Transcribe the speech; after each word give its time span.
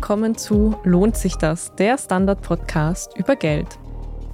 Willkommen 0.00 0.34
zu 0.34 0.74
Lohnt 0.82 1.14
sich 1.14 1.36
das, 1.36 1.74
der 1.74 1.98
Standard-Podcast 1.98 3.18
über 3.18 3.36
Geld. 3.36 3.66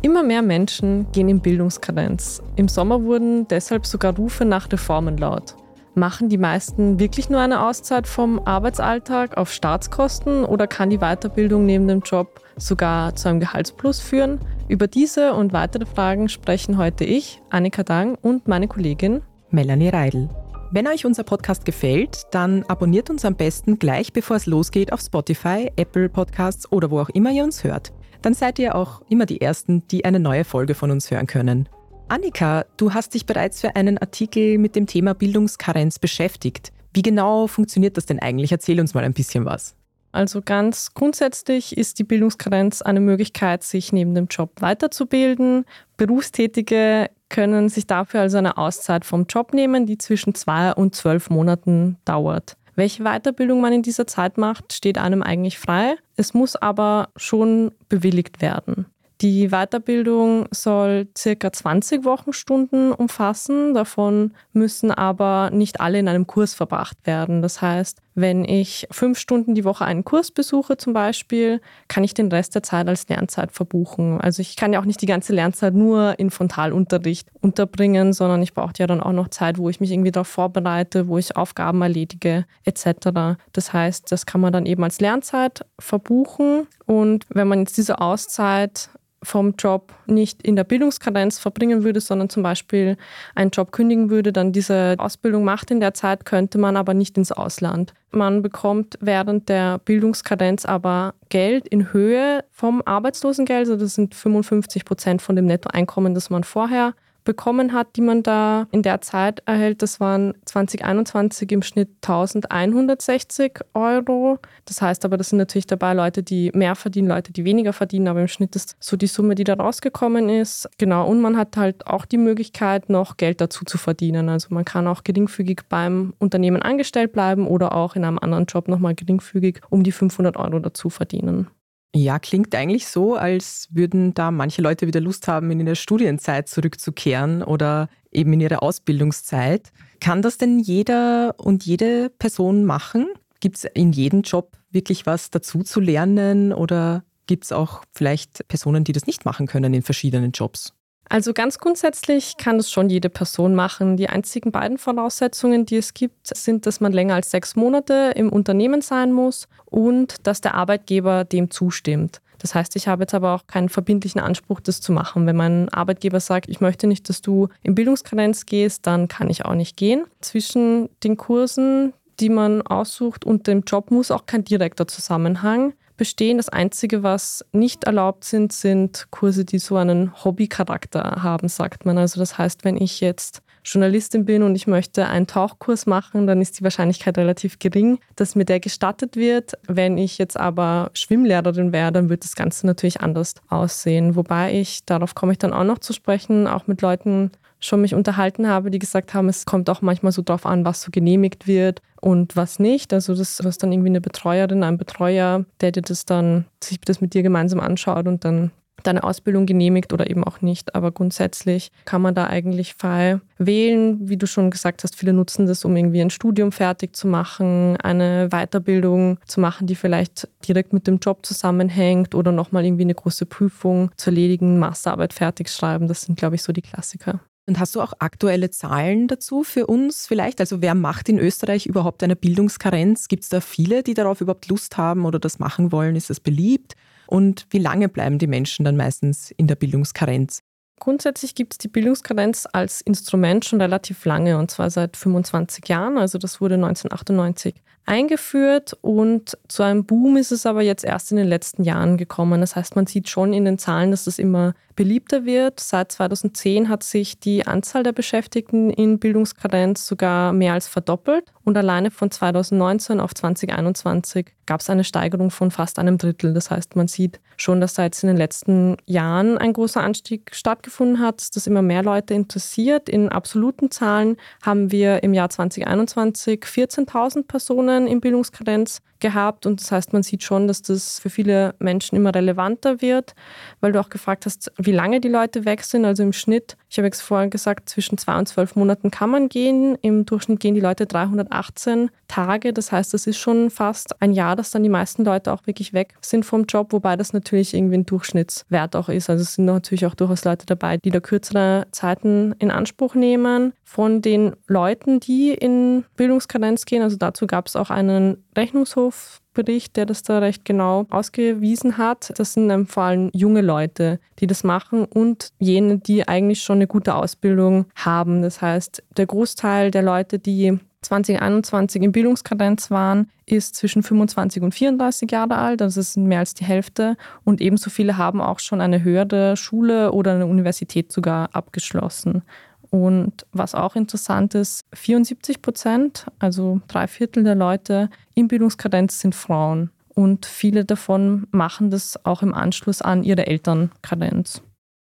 Immer 0.00 0.22
mehr 0.22 0.40
Menschen 0.40 1.10
gehen 1.10 1.28
in 1.28 1.40
Bildungskarenz. 1.40 2.40
Im 2.54 2.68
Sommer 2.68 3.02
wurden 3.02 3.48
deshalb 3.48 3.84
sogar 3.84 4.14
Rufe 4.14 4.44
nach 4.44 4.70
Reformen 4.70 5.16
laut. 5.16 5.56
Machen 5.96 6.28
die 6.28 6.38
meisten 6.38 7.00
wirklich 7.00 7.30
nur 7.30 7.40
eine 7.40 7.66
Auszeit 7.66 8.06
vom 8.06 8.38
Arbeitsalltag 8.46 9.36
auf 9.36 9.50
Staatskosten 9.52 10.44
oder 10.44 10.68
kann 10.68 10.88
die 10.88 10.98
Weiterbildung 10.98 11.66
neben 11.66 11.88
dem 11.88 12.00
Job 12.02 12.40
sogar 12.56 13.16
zu 13.16 13.28
einem 13.28 13.40
Gehaltsplus 13.40 13.98
führen? 13.98 14.38
Über 14.68 14.86
diese 14.86 15.34
und 15.34 15.52
weitere 15.52 15.84
Fragen 15.84 16.28
sprechen 16.28 16.78
heute 16.78 17.04
ich, 17.04 17.42
Annika 17.50 17.82
Dang 17.82 18.14
und 18.22 18.46
meine 18.46 18.68
Kollegin 18.68 19.20
Melanie 19.50 19.88
Reidel. 19.88 20.28
Wenn 20.72 20.88
euch 20.88 21.06
unser 21.06 21.22
Podcast 21.22 21.64
gefällt, 21.64 22.24
dann 22.32 22.64
abonniert 22.64 23.08
uns 23.08 23.24
am 23.24 23.36
besten 23.36 23.78
gleich 23.78 24.12
bevor 24.12 24.36
es 24.36 24.46
losgeht 24.46 24.92
auf 24.92 25.00
Spotify, 25.00 25.70
Apple 25.76 26.08
Podcasts 26.08 26.70
oder 26.72 26.90
wo 26.90 26.98
auch 26.98 27.08
immer 27.10 27.30
ihr 27.30 27.44
uns 27.44 27.62
hört. 27.62 27.92
Dann 28.22 28.34
seid 28.34 28.58
ihr 28.58 28.74
auch 28.74 29.00
immer 29.08 29.26
die 29.26 29.40
Ersten, 29.40 29.86
die 29.88 30.04
eine 30.04 30.18
neue 30.18 30.44
Folge 30.44 30.74
von 30.74 30.90
uns 30.90 31.10
hören 31.10 31.28
können. 31.28 31.68
Annika, 32.08 32.64
du 32.76 32.94
hast 32.94 33.14
dich 33.14 33.26
bereits 33.26 33.60
für 33.60 33.76
einen 33.76 33.98
Artikel 33.98 34.58
mit 34.58 34.74
dem 34.74 34.86
Thema 34.86 35.14
Bildungskarenz 35.14 36.00
beschäftigt. 36.00 36.72
Wie 36.92 37.02
genau 37.02 37.46
funktioniert 37.46 37.96
das 37.96 38.06
denn 38.06 38.18
eigentlich? 38.18 38.50
Erzähl 38.50 38.80
uns 38.80 38.92
mal 38.92 39.04
ein 39.04 39.12
bisschen 39.12 39.44
was. 39.44 39.76
Also 40.10 40.40
ganz 40.42 40.94
grundsätzlich 40.94 41.76
ist 41.76 41.98
die 41.98 42.04
Bildungskarenz 42.04 42.82
eine 42.82 43.00
Möglichkeit, 43.00 43.62
sich 43.62 43.92
neben 43.92 44.14
dem 44.14 44.26
Job 44.26 44.50
weiterzubilden. 44.60 45.64
Berufstätige 45.96 47.10
können 47.28 47.68
sich 47.68 47.86
dafür 47.86 48.20
also 48.20 48.38
eine 48.38 48.56
Auszeit 48.56 49.04
vom 49.04 49.26
Job 49.28 49.52
nehmen, 49.52 49.86
die 49.86 49.98
zwischen 49.98 50.34
zwei 50.34 50.72
und 50.72 50.94
zwölf 50.94 51.30
Monaten 51.30 51.98
dauert. 52.04 52.56
Welche 52.74 53.04
Weiterbildung 53.04 53.60
man 53.60 53.72
in 53.72 53.82
dieser 53.82 54.06
Zeit 54.06 54.36
macht, 54.36 54.72
steht 54.72 54.98
einem 54.98 55.22
eigentlich 55.22 55.58
frei. 55.58 55.96
Es 56.16 56.34
muss 56.34 56.56
aber 56.56 57.08
schon 57.16 57.72
bewilligt 57.88 58.42
werden. 58.42 58.86
Die 59.22 59.48
Weiterbildung 59.48 60.46
soll 60.50 61.08
circa 61.16 61.50
20 61.50 62.04
Wochenstunden 62.04 62.92
umfassen. 62.92 63.72
Davon 63.72 64.32
müssen 64.52 64.90
aber 64.90 65.50
nicht 65.52 65.80
alle 65.80 65.98
in 65.98 66.08
einem 66.08 66.26
Kurs 66.26 66.52
verbracht 66.52 66.98
werden. 67.04 67.40
Das 67.40 67.62
heißt, 67.62 68.02
wenn 68.16 68.44
ich 68.44 68.88
fünf 68.90 69.18
Stunden 69.18 69.54
die 69.54 69.64
Woche 69.64 69.84
einen 69.84 70.04
Kurs 70.04 70.30
besuche 70.30 70.78
zum 70.78 70.94
Beispiel, 70.94 71.60
kann 71.86 72.02
ich 72.02 72.14
den 72.14 72.28
Rest 72.28 72.54
der 72.54 72.62
Zeit 72.62 72.88
als 72.88 73.08
Lernzeit 73.08 73.52
verbuchen. 73.52 74.20
Also 74.20 74.40
ich 74.40 74.56
kann 74.56 74.72
ja 74.72 74.80
auch 74.80 74.86
nicht 74.86 75.02
die 75.02 75.06
ganze 75.06 75.34
Lernzeit 75.34 75.74
nur 75.74 76.18
in 76.18 76.30
Frontalunterricht 76.30 77.28
unterbringen, 77.40 78.14
sondern 78.14 78.42
ich 78.42 78.54
brauche 78.54 78.72
ja 78.78 78.86
dann 78.86 79.02
auch 79.02 79.12
noch 79.12 79.28
Zeit, 79.28 79.58
wo 79.58 79.68
ich 79.68 79.80
mich 79.80 79.92
irgendwie 79.92 80.12
darauf 80.12 80.28
vorbereite, 80.28 81.08
wo 81.08 81.18
ich 81.18 81.36
Aufgaben 81.36 81.82
erledige 81.82 82.46
etc. 82.64 83.38
Das 83.52 83.72
heißt, 83.72 84.10
das 84.10 84.24
kann 84.24 84.40
man 84.40 84.52
dann 84.52 84.66
eben 84.66 84.82
als 84.82 85.00
Lernzeit 85.00 85.66
verbuchen. 85.78 86.66
Und 86.86 87.26
wenn 87.28 87.48
man 87.48 87.60
jetzt 87.60 87.76
diese 87.76 88.00
Auszeit 88.00 88.88
vom 89.26 89.54
Job 89.58 89.92
nicht 90.06 90.40
in 90.42 90.54
der 90.54 90.62
Bildungskadenz 90.62 91.40
verbringen 91.40 91.82
würde, 91.82 92.00
sondern 92.00 92.30
zum 92.30 92.44
Beispiel 92.44 92.96
einen 93.34 93.50
Job 93.50 93.72
kündigen 93.72 94.08
würde, 94.08 94.32
dann 94.32 94.52
diese 94.52 94.94
Ausbildung 94.98 95.42
macht 95.42 95.72
in 95.72 95.80
der 95.80 95.94
Zeit, 95.94 96.24
könnte 96.24 96.58
man 96.58 96.76
aber 96.76 96.94
nicht 96.94 97.18
ins 97.18 97.32
Ausland. 97.32 97.92
Man 98.12 98.40
bekommt 98.40 98.96
während 99.00 99.48
der 99.48 99.78
Bildungskadenz 99.78 100.64
aber 100.64 101.14
Geld 101.28 101.66
in 101.66 101.92
Höhe 101.92 102.44
vom 102.52 102.82
Arbeitslosengeld, 102.84 103.68
also 103.68 103.76
das 103.76 103.96
sind 103.96 104.14
55 104.14 104.84
Prozent 104.84 105.20
von 105.20 105.34
dem 105.34 105.46
Nettoeinkommen, 105.46 106.14
das 106.14 106.30
man 106.30 106.44
vorher 106.44 106.94
bekommen 107.26 107.74
hat, 107.74 107.96
die 107.96 108.00
man 108.00 108.22
da 108.22 108.66
in 108.70 108.80
der 108.80 109.02
Zeit 109.02 109.42
erhält, 109.44 109.82
das 109.82 110.00
waren 110.00 110.32
2021 110.46 111.52
im 111.52 111.60
Schnitt 111.60 111.90
1160 111.96 113.60
Euro. 113.74 114.38
Das 114.64 114.80
heißt 114.80 115.04
aber, 115.04 115.18
das 115.18 115.28
sind 115.28 115.38
natürlich 115.38 115.66
dabei 115.66 115.92
Leute, 115.92 116.22
die 116.22 116.50
mehr 116.54 116.74
verdienen, 116.74 117.08
Leute, 117.08 117.32
die 117.32 117.44
weniger 117.44 117.74
verdienen, 117.74 118.08
aber 118.08 118.22
im 118.22 118.28
Schnitt 118.28 118.56
ist 118.56 118.76
so 118.80 118.96
die 118.96 119.08
Summe, 119.08 119.34
die 119.34 119.44
da 119.44 119.54
rausgekommen 119.54 120.30
ist. 120.30 120.70
Genau, 120.78 121.06
und 121.06 121.20
man 121.20 121.36
hat 121.36 121.58
halt 121.58 121.86
auch 121.86 122.06
die 122.06 122.16
Möglichkeit, 122.16 122.88
noch 122.88 123.18
Geld 123.18 123.42
dazu 123.42 123.66
zu 123.66 123.76
verdienen. 123.76 124.30
Also 124.30 124.48
man 124.54 124.64
kann 124.64 124.86
auch 124.86 125.04
geringfügig 125.04 125.62
beim 125.68 126.14
Unternehmen 126.18 126.62
angestellt 126.62 127.12
bleiben 127.12 127.46
oder 127.46 127.74
auch 127.74 127.96
in 127.96 128.04
einem 128.04 128.18
anderen 128.18 128.46
Job 128.46 128.68
nochmal 128.68 128.94
geringfügig 128.94 129.60
um 129.68 129.82
die 129.82 129.92
500 129.92 130.36
Euro 130.36 130.60
dazu 130.60 130.88
verdienen. 130.88 131.48
Ja, 131.96 132.18
klingt 132.18 132.54
eigentlich 132.54 132.86
so, 132.86 133.14
als 133.14 133.68
würden 133.70 134.12
da 134.12 134.30
manche 134.30 134.60
Leute 134.60 134.86
wieder 134.86 135.00
Lust 135.00 135.28
haben, 135.28 135.50
in 135.50 135.60
ihre 135.60 135.76
Studienzeit 135.76 136.46
zurückzukehren 136.46 137.42
oder 137.42 137.88
eben 138.12 138.34
in 138.34 138.40
ihre 138.40 138.60
Ausbildungszeit. 138.60 139.72
Kann 139.98 140.20
das 140.20 140.36
denn 140.36 140.58
jeder 140.58 141.34
und 141.38 141.64
jede 141.64 142.10
Person 142.10 142.66
machen? 142.66 143.06
Gibt 143.40 143.56
es 143.56 143.64
in 143.64 143.92
jedem 143.92 144.22
Job 144.22 144.58
wirklich 144.70 145.06
was 145.06 145.30
dazu 145.30 145.62
zu 145.62 145.80
lernen 145.80 146.52
oder 146.52 147.02
gibt 147.26 147.44
es 147.44 147.52
auch 147.52 147.82
vielleicht 147.92 148.46
Personen, 148.46 148.84
die 148.84 148.92
das 148.92 149.06
nicht 149.06 149.24
machen 149.24 149.46
können 149.46 149.72
in 149.72 149.82
verschiedenen 149.82 150.32
Jobs? 150.32 150.74
Also 151.08 151.32
ganz 151.32 151.58
grundsätzlich 151.58 152.36
kann 152.36 152.58
das 152.58 152.70
schon 152.70 152.90
jede 152.90 153.08
Person 153.08 153.54
machen. 153.54 153.96
Die 153.96 154.08
einzigen 154.08 154.50
beiden 154.50 154.76
Voraussetzungen, 154.76 155.64
die 155.64 155.76
es 155.76 155.94
gibt, 155.94 156.36
sind, 156.36 156.66
dass 156.66 156.80
man 156.80 156.92
länger 156.92 157.14
als 157.14 157.30
sechs 157.30 157.54
Monate 157.54 158.12
im 158.16 158.28
Unternehmen 158.30 158.82
sein 158.82 159.12
muss 159.12 159.46
und 159.66 160.26
dass 160.26 160.40
der 160.40 160.54
Arbeitgeber 160.54 161.24
dem 161.24 161.50
zustimmt. 161.50 162.20
Das 162.38 162.54
heißt, 162.54 162.76
ich 162.76 162.86
habe 162.88 163.04
jetzt 163.04 163.14
aber 163.14 163.34
auch 163.34 163.46
keinen 163.46 163.68
verbindlichen 163.68 164.20
Anspruch, 164.20 164.60
das 164.60 164.80
zu 164.80 164.92
machen. 164.92 165.26
Wenn 165.26 165.36
mein 165.36 165.68
Arbeitgeber 165.70 166.20
sagt, 166.20 166.48
ich 166.48 166.60
möchte 166.60 166.86
nicht, 166.86 167.08
dass 167.08 167.22
du 167.22 167.48
in 167.62 167.74
Bildungskarenz 167.74 168.44
gehst, 168.44 168.86
dann 168.86 169.08
kann 169.08 169.30
ich 169.30 169.44
auch 169.44 169.54
nicht 169.54 169.76
gehen. 169.76 170.04
Zwischen 170.20 170.90
den 171.02 171.16
Kursen, 171.16 171.92
die 172.20 172.28
man 172.28 172.62
aussucht 172.62 173.24
und 173.24 173.46
dem 173.46 173.62
Job 173.62 173.90
muss 173.90 174.10
auch 174.10 174.26
kein 174.26 174.44
direkter 174.44 174.86
Zusammenhang 174.86 175.72
bestehen. 175.96 176.36
Das 176.36 176.48
Einzige, 176.48 177.02
was 177.02 177.44
nicht 177.52 177.84
erlaubt 177.84 178.24
sind, 178.24 178.52
sind 178.52 179.06
Kurse, 179.10 179.44
die 179.44 179.58
so 179.58 179.76
einen 179.76 180.12
Hobbycharakter 180.24 181.22
haben, 181.22 181.48
sagt 181.48 181.86
man. 181.86 181.98
Also 181.98 182.20
das 182.20 182.38
heißt, 182.38 182.64
wenn 182.64 182.76
ich 182.76 183.00
jetzt 183.00 183.42
Journalistin 183.66 184.24
bin 184.24 184.42
und 184.42 184.54
ich 184.54 184.66
möchte 184.66 185.06
einen 185.06 185.26
Tauchkurs 185.26 185.86
machen, 185.86 186.26
dann 186.26 186.40
ist 186.40 186.58
die 186.58 186.64
Wahrscheinlichkeit 186.64 187.18
relativ 187.18 187.58
gering, 187.58 187.98
dass 188.14 188.34
mir 188.34 188.44
der 188.44 188.60
gestattet 188.60 189.16
wird. 189.16 189.54
Wenn 189.66 189.98
ich 189.98 190.18
jetzt 190.18 190.38
aber 190.38 190.90
Schwimmlehrerin 190.94 191.72
wäre, 191.72 191.92
dann 191.92 192.08
wird 192.08 192.24
das 192.24 192.36
Ganze 192.36 192.66
natürlich 192.66 193.00
anders 193.00 193.34
aussehen. 193.48 194.16
Wobei 194.16 194.54
ich, 194.54 194.84
darauf 194.86 195.14
komme 195.14 195.32
ich 195.32 195.38
dann 195.38 195.52
auch 195.52 195.64
noch 195.64 195.78
zu 195.78 195.92
sprechen, 195.92 196.46
auch 196.46 196.66
mit 196.66 196.80
Leuten 196.80 197.32
schon 197.58 197.80
mich 197.80 197.94
unterhalten 197.94 198.46
habe, 198.48 198.70
die 198.70 198.78
gesagt 198.78 199.14
haben, 199.14 199.28
es 199.28 199.46
kommt 199.46 199.68
auch 199.70 199.82
manchmal 199.82 200.12
so 200.12 200.22
drauf 200.22 200.46
an, 200.46 200.64
was 200.64 200.82
so 200.82 200.90
genehmigt 200.90 201.46
wird 201.46 201.80
und 202.00 202.36
was 202.36 202.58
nicht. 202.58 202.92
Also 202.92 203.14
das 203.14 203.40
ist 203.40 203.62
dann 203.62 203.72
irgendwie 203.72 203.88
eine 203.88 204.00
Betreuerin, 204.00 204.62
ein 204.62 204.78
Betreuer, 204.78 205.44
der 205.60 205.72
dir 205.72 205.82
das 205.82 206.04
dann, 206.04 206.44
sich 206.62 206.80
das 206.80 207.00
mit 207.00 207.14
dir 207.14 207.22
gemeinsam 207.22 207.60
anschaut 207.60 208.06
und 208.06 208.24
dann 208.24 208.50
deine 208.86 209.04
Ausbildung 209.04 209.46
genehmigt 209.46 209.92
oder 209.92 210.08
eben 210.08 210.24
auch 210.24 210.40
nicht. 210.40 210.74
Aber 210.74 210.92
grundsätzlich 210.92 211.70
kann 211.84 212.02
man 212.02 212.14
da 212.14 212.26
eigentlich 212.26 212.74
frei 212.74 213.20
wählen. 213.38 214.08
Wie 214.08 214.16
du 214.16 214.26
schon 214.26 214.50
gesagt 214.50 214.82
hast, 214.84 214.96
viele 214.96 215.12
nutzen 215.12 215.46
das, 215.46 215.64
um 215.64 215.76
irgendwie 215.76 216.00
ein 216.00 216.10
Studium 216.10 216.52
fertig 216.52 216.96
zu 216.96 217.06
machen, 217.06 217.76
eine 217.78 218.28
Weiterbildung 218.30 219.18
zu 219.26 219.40
machen, 219.40 219.66
die 219.66 219.74
vielleicht 219.74 220.28
direkt 220.46 220.72
mit 220.72 220.86
dem 220.86 220.98
Job 220.98 221.24
zusammenhängt 221.26 222.14
oder 222.14 222.32
nochmal 222.32 222.64
irgendwie 222.64 222.84
eine 222.84 222.94
große 222.94 223.26
Prüfung 223.26 223.90
zu 223.96 224.10
erledigen, 224.10 224.58
Masterarbeit 224.58 225.12
fertig 225.12 225.48
schreiben. 225.50 225.88
Das 225.88 226.02
sind, 226.02 226.18
glaube 226.18 226.36
ich, 226.36 226.42
so 226.42 226.52
die 226.52 226.62
Klassiker. 226.62 227.20
Und 227.48 227.60
hast 227.60 227.76
du 227.76 227.80
auch 227.80 227.92
aktuelle 228.00 228.50
Zahlen 228.50 229.06
dazu 229.06 229.44
für 229.44 229.66
uns 229.66 230.08
vielleicht? 230.08 230.40
Also 230.40 230.62
wer 230.62 230.74
macht 230.74 231.08
in 231.08 231.18
Österreich 231.18 231.66
überhaupt 231.66 232.02
eine 232.02 232.16
Bildungskarenz? 232.16 233.06
Gibt 233.06 233.22
es 233.22 233.28
da 233.28 233.40
viele, 233.40 233.84
die 233.84 233.94
darauf 233.94 234.20
überhaupt 234.20 234.48
Lust 234.48 234.76
haben 234.76 235.04
oder 235.04 235.20
das 235.20 235.38
machen 235.38 235.70
wollen? 235.70 235.94
Ist 235.94 236.10
das 236.10 236.18
beliebt? 236.18 236.74
Und 237.06 237.46
wie 237.50 237.58
lange 237.58 237.88
bleiben 237.88 238.18
die 238.18 238.26
Menschen 238.26 238.64
dann 238.64 238.76
meistens 238.76 239.30
in 239.32 239.46
der 239.46 239.56
Bildungskarenz? 239.56 240.42
Grundsätzlich 240.78 241.34
gibt 241.34 241.54
es 241.54 241.58
die 241.58 241.68
Bildungskarenz 241.68 242.46
als 242.52 242.82
Instrument 242.82 243.44
schon 243.44 243.60
relativ 243.60 244.04
lange 244.04 244.36
und 244.36 244.50
zwar 244.50 244.68
seit 244.68 244.96
25 244.96 245.66
Jahren. 245.68 245.96
Also 245.96 246.18
das 246.18 246.40
wurde 246.40 246.56
1998 246.56 247.62
eingeführt 247.86 248.76
und 248.82 249.38
zu 249.48 249.62
einem 249.62 249.84
Boom 249.86 250.16
ist 250.16 250.32
es 250.32 250.44
aber 250.44 250.62
jetzt 250.62 250.84
erst 250.84 251.12
in 251.12 251.16
den 251.16 251.28
letzten 251.28 251.62
Jahren 251.62 251.96
gekommen. 251.96 252.40
Das 252.40 252.56
heißt, 252.56 252.76
man 252.76 252.86
sieht 252.86 253.08
schon 253.08 253.32
in 253.32 253.44
den 253.44 253.58
Zahlen, 253.58 253.92
dass 253.92 254.06
es 254.06 254.18
immer 254.18 254.54
beliebter 254.74 255.24
wird. 255.24 255.58
Seit 255.58 255.90
2010 255.90 256.68
hat 256.68 256.82
sich 256.82 257.18
die 257.18 257.46
Anzahl 257.46 257.82
der 257.82 257.92
Beschäftigten 257.92 258.70
in 258.70 258.98
Bildungskarenz 258.98 259.86
sogar 259.86 260.32
mehr 260.32 260.52
als 260.52 260.68
verdoppelt 260.68 261.32
und 261.44 261.56
alleine 261.56 261.90
von 261.90 262.10
2019 262.10 263.00
auf 263.00 263.14
2021 263.14 264.26
gab 264.46 264.60
es 264.60 264.70
eine 264.70 264.84
Steigerung 264.84 265.30
von 265.30 265.50
fast 265.50 265.78
einem 265.78 265.98
Drittel. 265.98 266.34
Das 266.34 266.50
heißt, 266.50 266.76
man 266.76 266.88
sieht 266.88 267.20
schon, 267.36 267.60
dass 267.60 267.74
da 267.74 267.84
jetzt 267.84 268.02
in 268.02 268.08
den 268.08 268.16
letzten 268.16 268.76
Jahren 268.86 269.38
ein 269.38 269.52
großer 269.52 269.82
Anstieg 269.82 270.34
stattgefunden 270.34 271.00
hat, 271.00 271.34
dass 271.34 271.46
immer 271.46 271.62
mehr 271.62 271.82
Leute 271.82 272.14
interessiert. 272.14 272.88
In 272.88 273.08
absoluten 273.08 273.70
Zahlen 273.70 274.16
haben 274.42 274.70
wir 274.70 275.02
im 275.02 275.14
Jahr 275.14 275.30
2021 275.30 276.42
14.000 276.42 277.26
Personen 277.26 277.75
in 277.84 278.00
Bildungskarenz 278.00 278.80
gehabt. 279.00 279.46
Und 279.46 279.60
das 279.60 279.72
heißt, 279.72 279.92
man 279.92 280.02
sieht 280.02 280.22
schon, 280.22 280.48
dass 280.48 280.62
das 280.62 280.98
für 280.98 281.10
viele 281.10 281.54
Menschen 281.58 281.96
immer 281.96 282.14
relevanter 282.14 282.80
wird, 282.80 283.14
weil 283.60 283.72
du 283.72 283.80
auch 283.80 283.88
gefragt 283.88 284.26
hast, 284.26 284.52
wie 284.58 284.72
lange 284.72 285.00
die 285.00 285.08
Leute 285.08 285.44
weg 285.44 285.62
sind. 285.62 285.84
Also 285.84 286.02
im 286.02 286.12
Schnitt, 286.12 286.56
ich 286.68 286.78
habe 286.78 286.86
jetzt 286.86 287.02
vorhin 287.02 287.30
gesagt, 287.30 287.68
zwischen 287.68 287.98
zwei 287.98 288.18
und 288.18 288.26
zwölf 288.26 288.56
Monaten 288.56 288.90
kann 288.90 289.10
man 289.10 289.28
gehen. 289.28 289.76
Im 289.82 290.06
Durchschnitt 290.06 290.40
gehen 290.40 290.54
die 290.54 290.60
Leute 290.60 290.86
318 290.86 291.90
Tage. 292.08 292.52
Das 292.52 292.72
heißt, 292.72 292.94
das 292.94 293.06
ist 293.06 293.18
schon 293.18 293.50
fast 293.50 294.00
ein 294.00 294.12
Jahr, 294.12 294.36
dass 294.36 294.50
dann 294.50 294.62
die 294.62 294.68
meisten 294.68 295.04
Leute 295.04 295.32
auch 295.32 295.46
wirklich 295.46 295.72
weg 295.72 295.94
sind 296.00 296.24
vom 296.24 296.44
Job, 296.44 296.72
wobei 296.72 296.96
das 296.96 297.12
natürlich 297.12 297.54
irgendwie 297.54 297.76
ein 297.76 297.86
Durchschnittswert 297.86 298.76
auch 298.76 298.88
ist. 298.88 299.10
Also 299.10 299.22
es 299.22 299.34
sind 299.34 299.44
natürlich 299.44 299.86
auch 299.86 299.94
durchaus 299.94 300.24
Leute 300.24 300.46
dabei, 300.46 300.78
die 300.78 300.90
da 300.90 301.00
kürzere 301.00 301.66
Zeiten 301.70 302.34
in 302.38 302.50
Anspruch 302.50 302.94
nehmen. 302.94 303.52
Von 303.64 304.00
den 304.00 304.34
Leuten, 304.46 305.00
die 305.00 305.34
in 305.34 305.84
Bildungskarenz 305.96 306.64
gehen, 306.64 306.82
also 306.82 306.96
dazu 306.96 307.26
gab 307.26 307.48
es 307.48 307.56
auch 307.56 307.65
einen 307.70 308.24
Rechnungshofbericht, 308.36 309.76
der 309.76 309.86
das 309.86 310.02
da 310.02 310.18
recht 310.18 310.44
genau 310.44 310.86
ausgewiesen 310.90 311.78
hat. 311.78 312.12
Das 312.16 312.34
sind 312.34 312.66
vor 312.66 312.84
allem 312.84 313.10
junge 313.12 313.42
Leute, 313.42 314.00
die 314.18 314.26
das 314.26 314.44
machen 314.44 314.84
und 314.84 315.30
jene, 315.38 315.78
die 315.78 316.06
eigentlich 316.06 316.42
schon 316.42 316.56
eine 316.56 316.66
gute 316.66 316.94
Ausbildung 316.94 317.66
haben. 317.74 318.22
Das 318.22 318.40
heißt, 318.42 318.82
der 318.96 319.06
Großteil 319.06 319.70
der 319.70 319.82
Leute, 319.82 320.18
die 320.18 320.58
2021 320.82 321.82
in 321.82 321.92
Bildungskadenz 321.92 322.70
waren, 322.70 323.10
ist 323.26 323.56
zwischen 323.56 323.82
25 323.82 324.42
und 324.42 324.54
34 324.54 325.10
Jahre 325.10 325.36
alt. 325.36 325.60
Das 325.60 325.76
ist 325.76 325.96
mehr 325.96 326.20
als 326.20 326.34
die 326.34 326.44
Hälfte. 326.44 326.96
Und 327.24 327.40
ebenso 327.40 327.70
viele 327.70 327.96
haben 327.96 328.20
auch 328.20 328.38
schon 328.38 328.60
eine 328.60 328.82
höhere 328.82 329.36
Schule 329.36 329.92
oder 329.92 330.14
eine 330.14 330.26
Universität 330.26 330.92
sogar 330.92 331.34
abgeschlossen. 331.34 332.22
Und 332.70 333.26
was 333.32 333.54
auch 333.54 333.76
interessant 333.76 334.34
ist, 334.34 334.64
74 334.74 335.42
Prozent, 335.42 336.06
also 336.18 336.60
drei 336.68 336.86
Viertel 336.86 337.24
der 337.24 337.34
Leute 337.34 337.90
in 338.14 338.28
Bildungskadenz 338.28 339.00
sind 339.00 339.14
Frauen. 339.14 339.70
Und 339.94 340.26
viele 340.26 340.64
davon 340.64 341.26
machen 341.30 341.70
das 341.70 342.04
auch 342.04 342.22
im 342.22 342.34
Anschluss 342.34 342.82
an 342.82 343.02
ihre 343.02 343.26
Elternkadenz. 343.26 344.42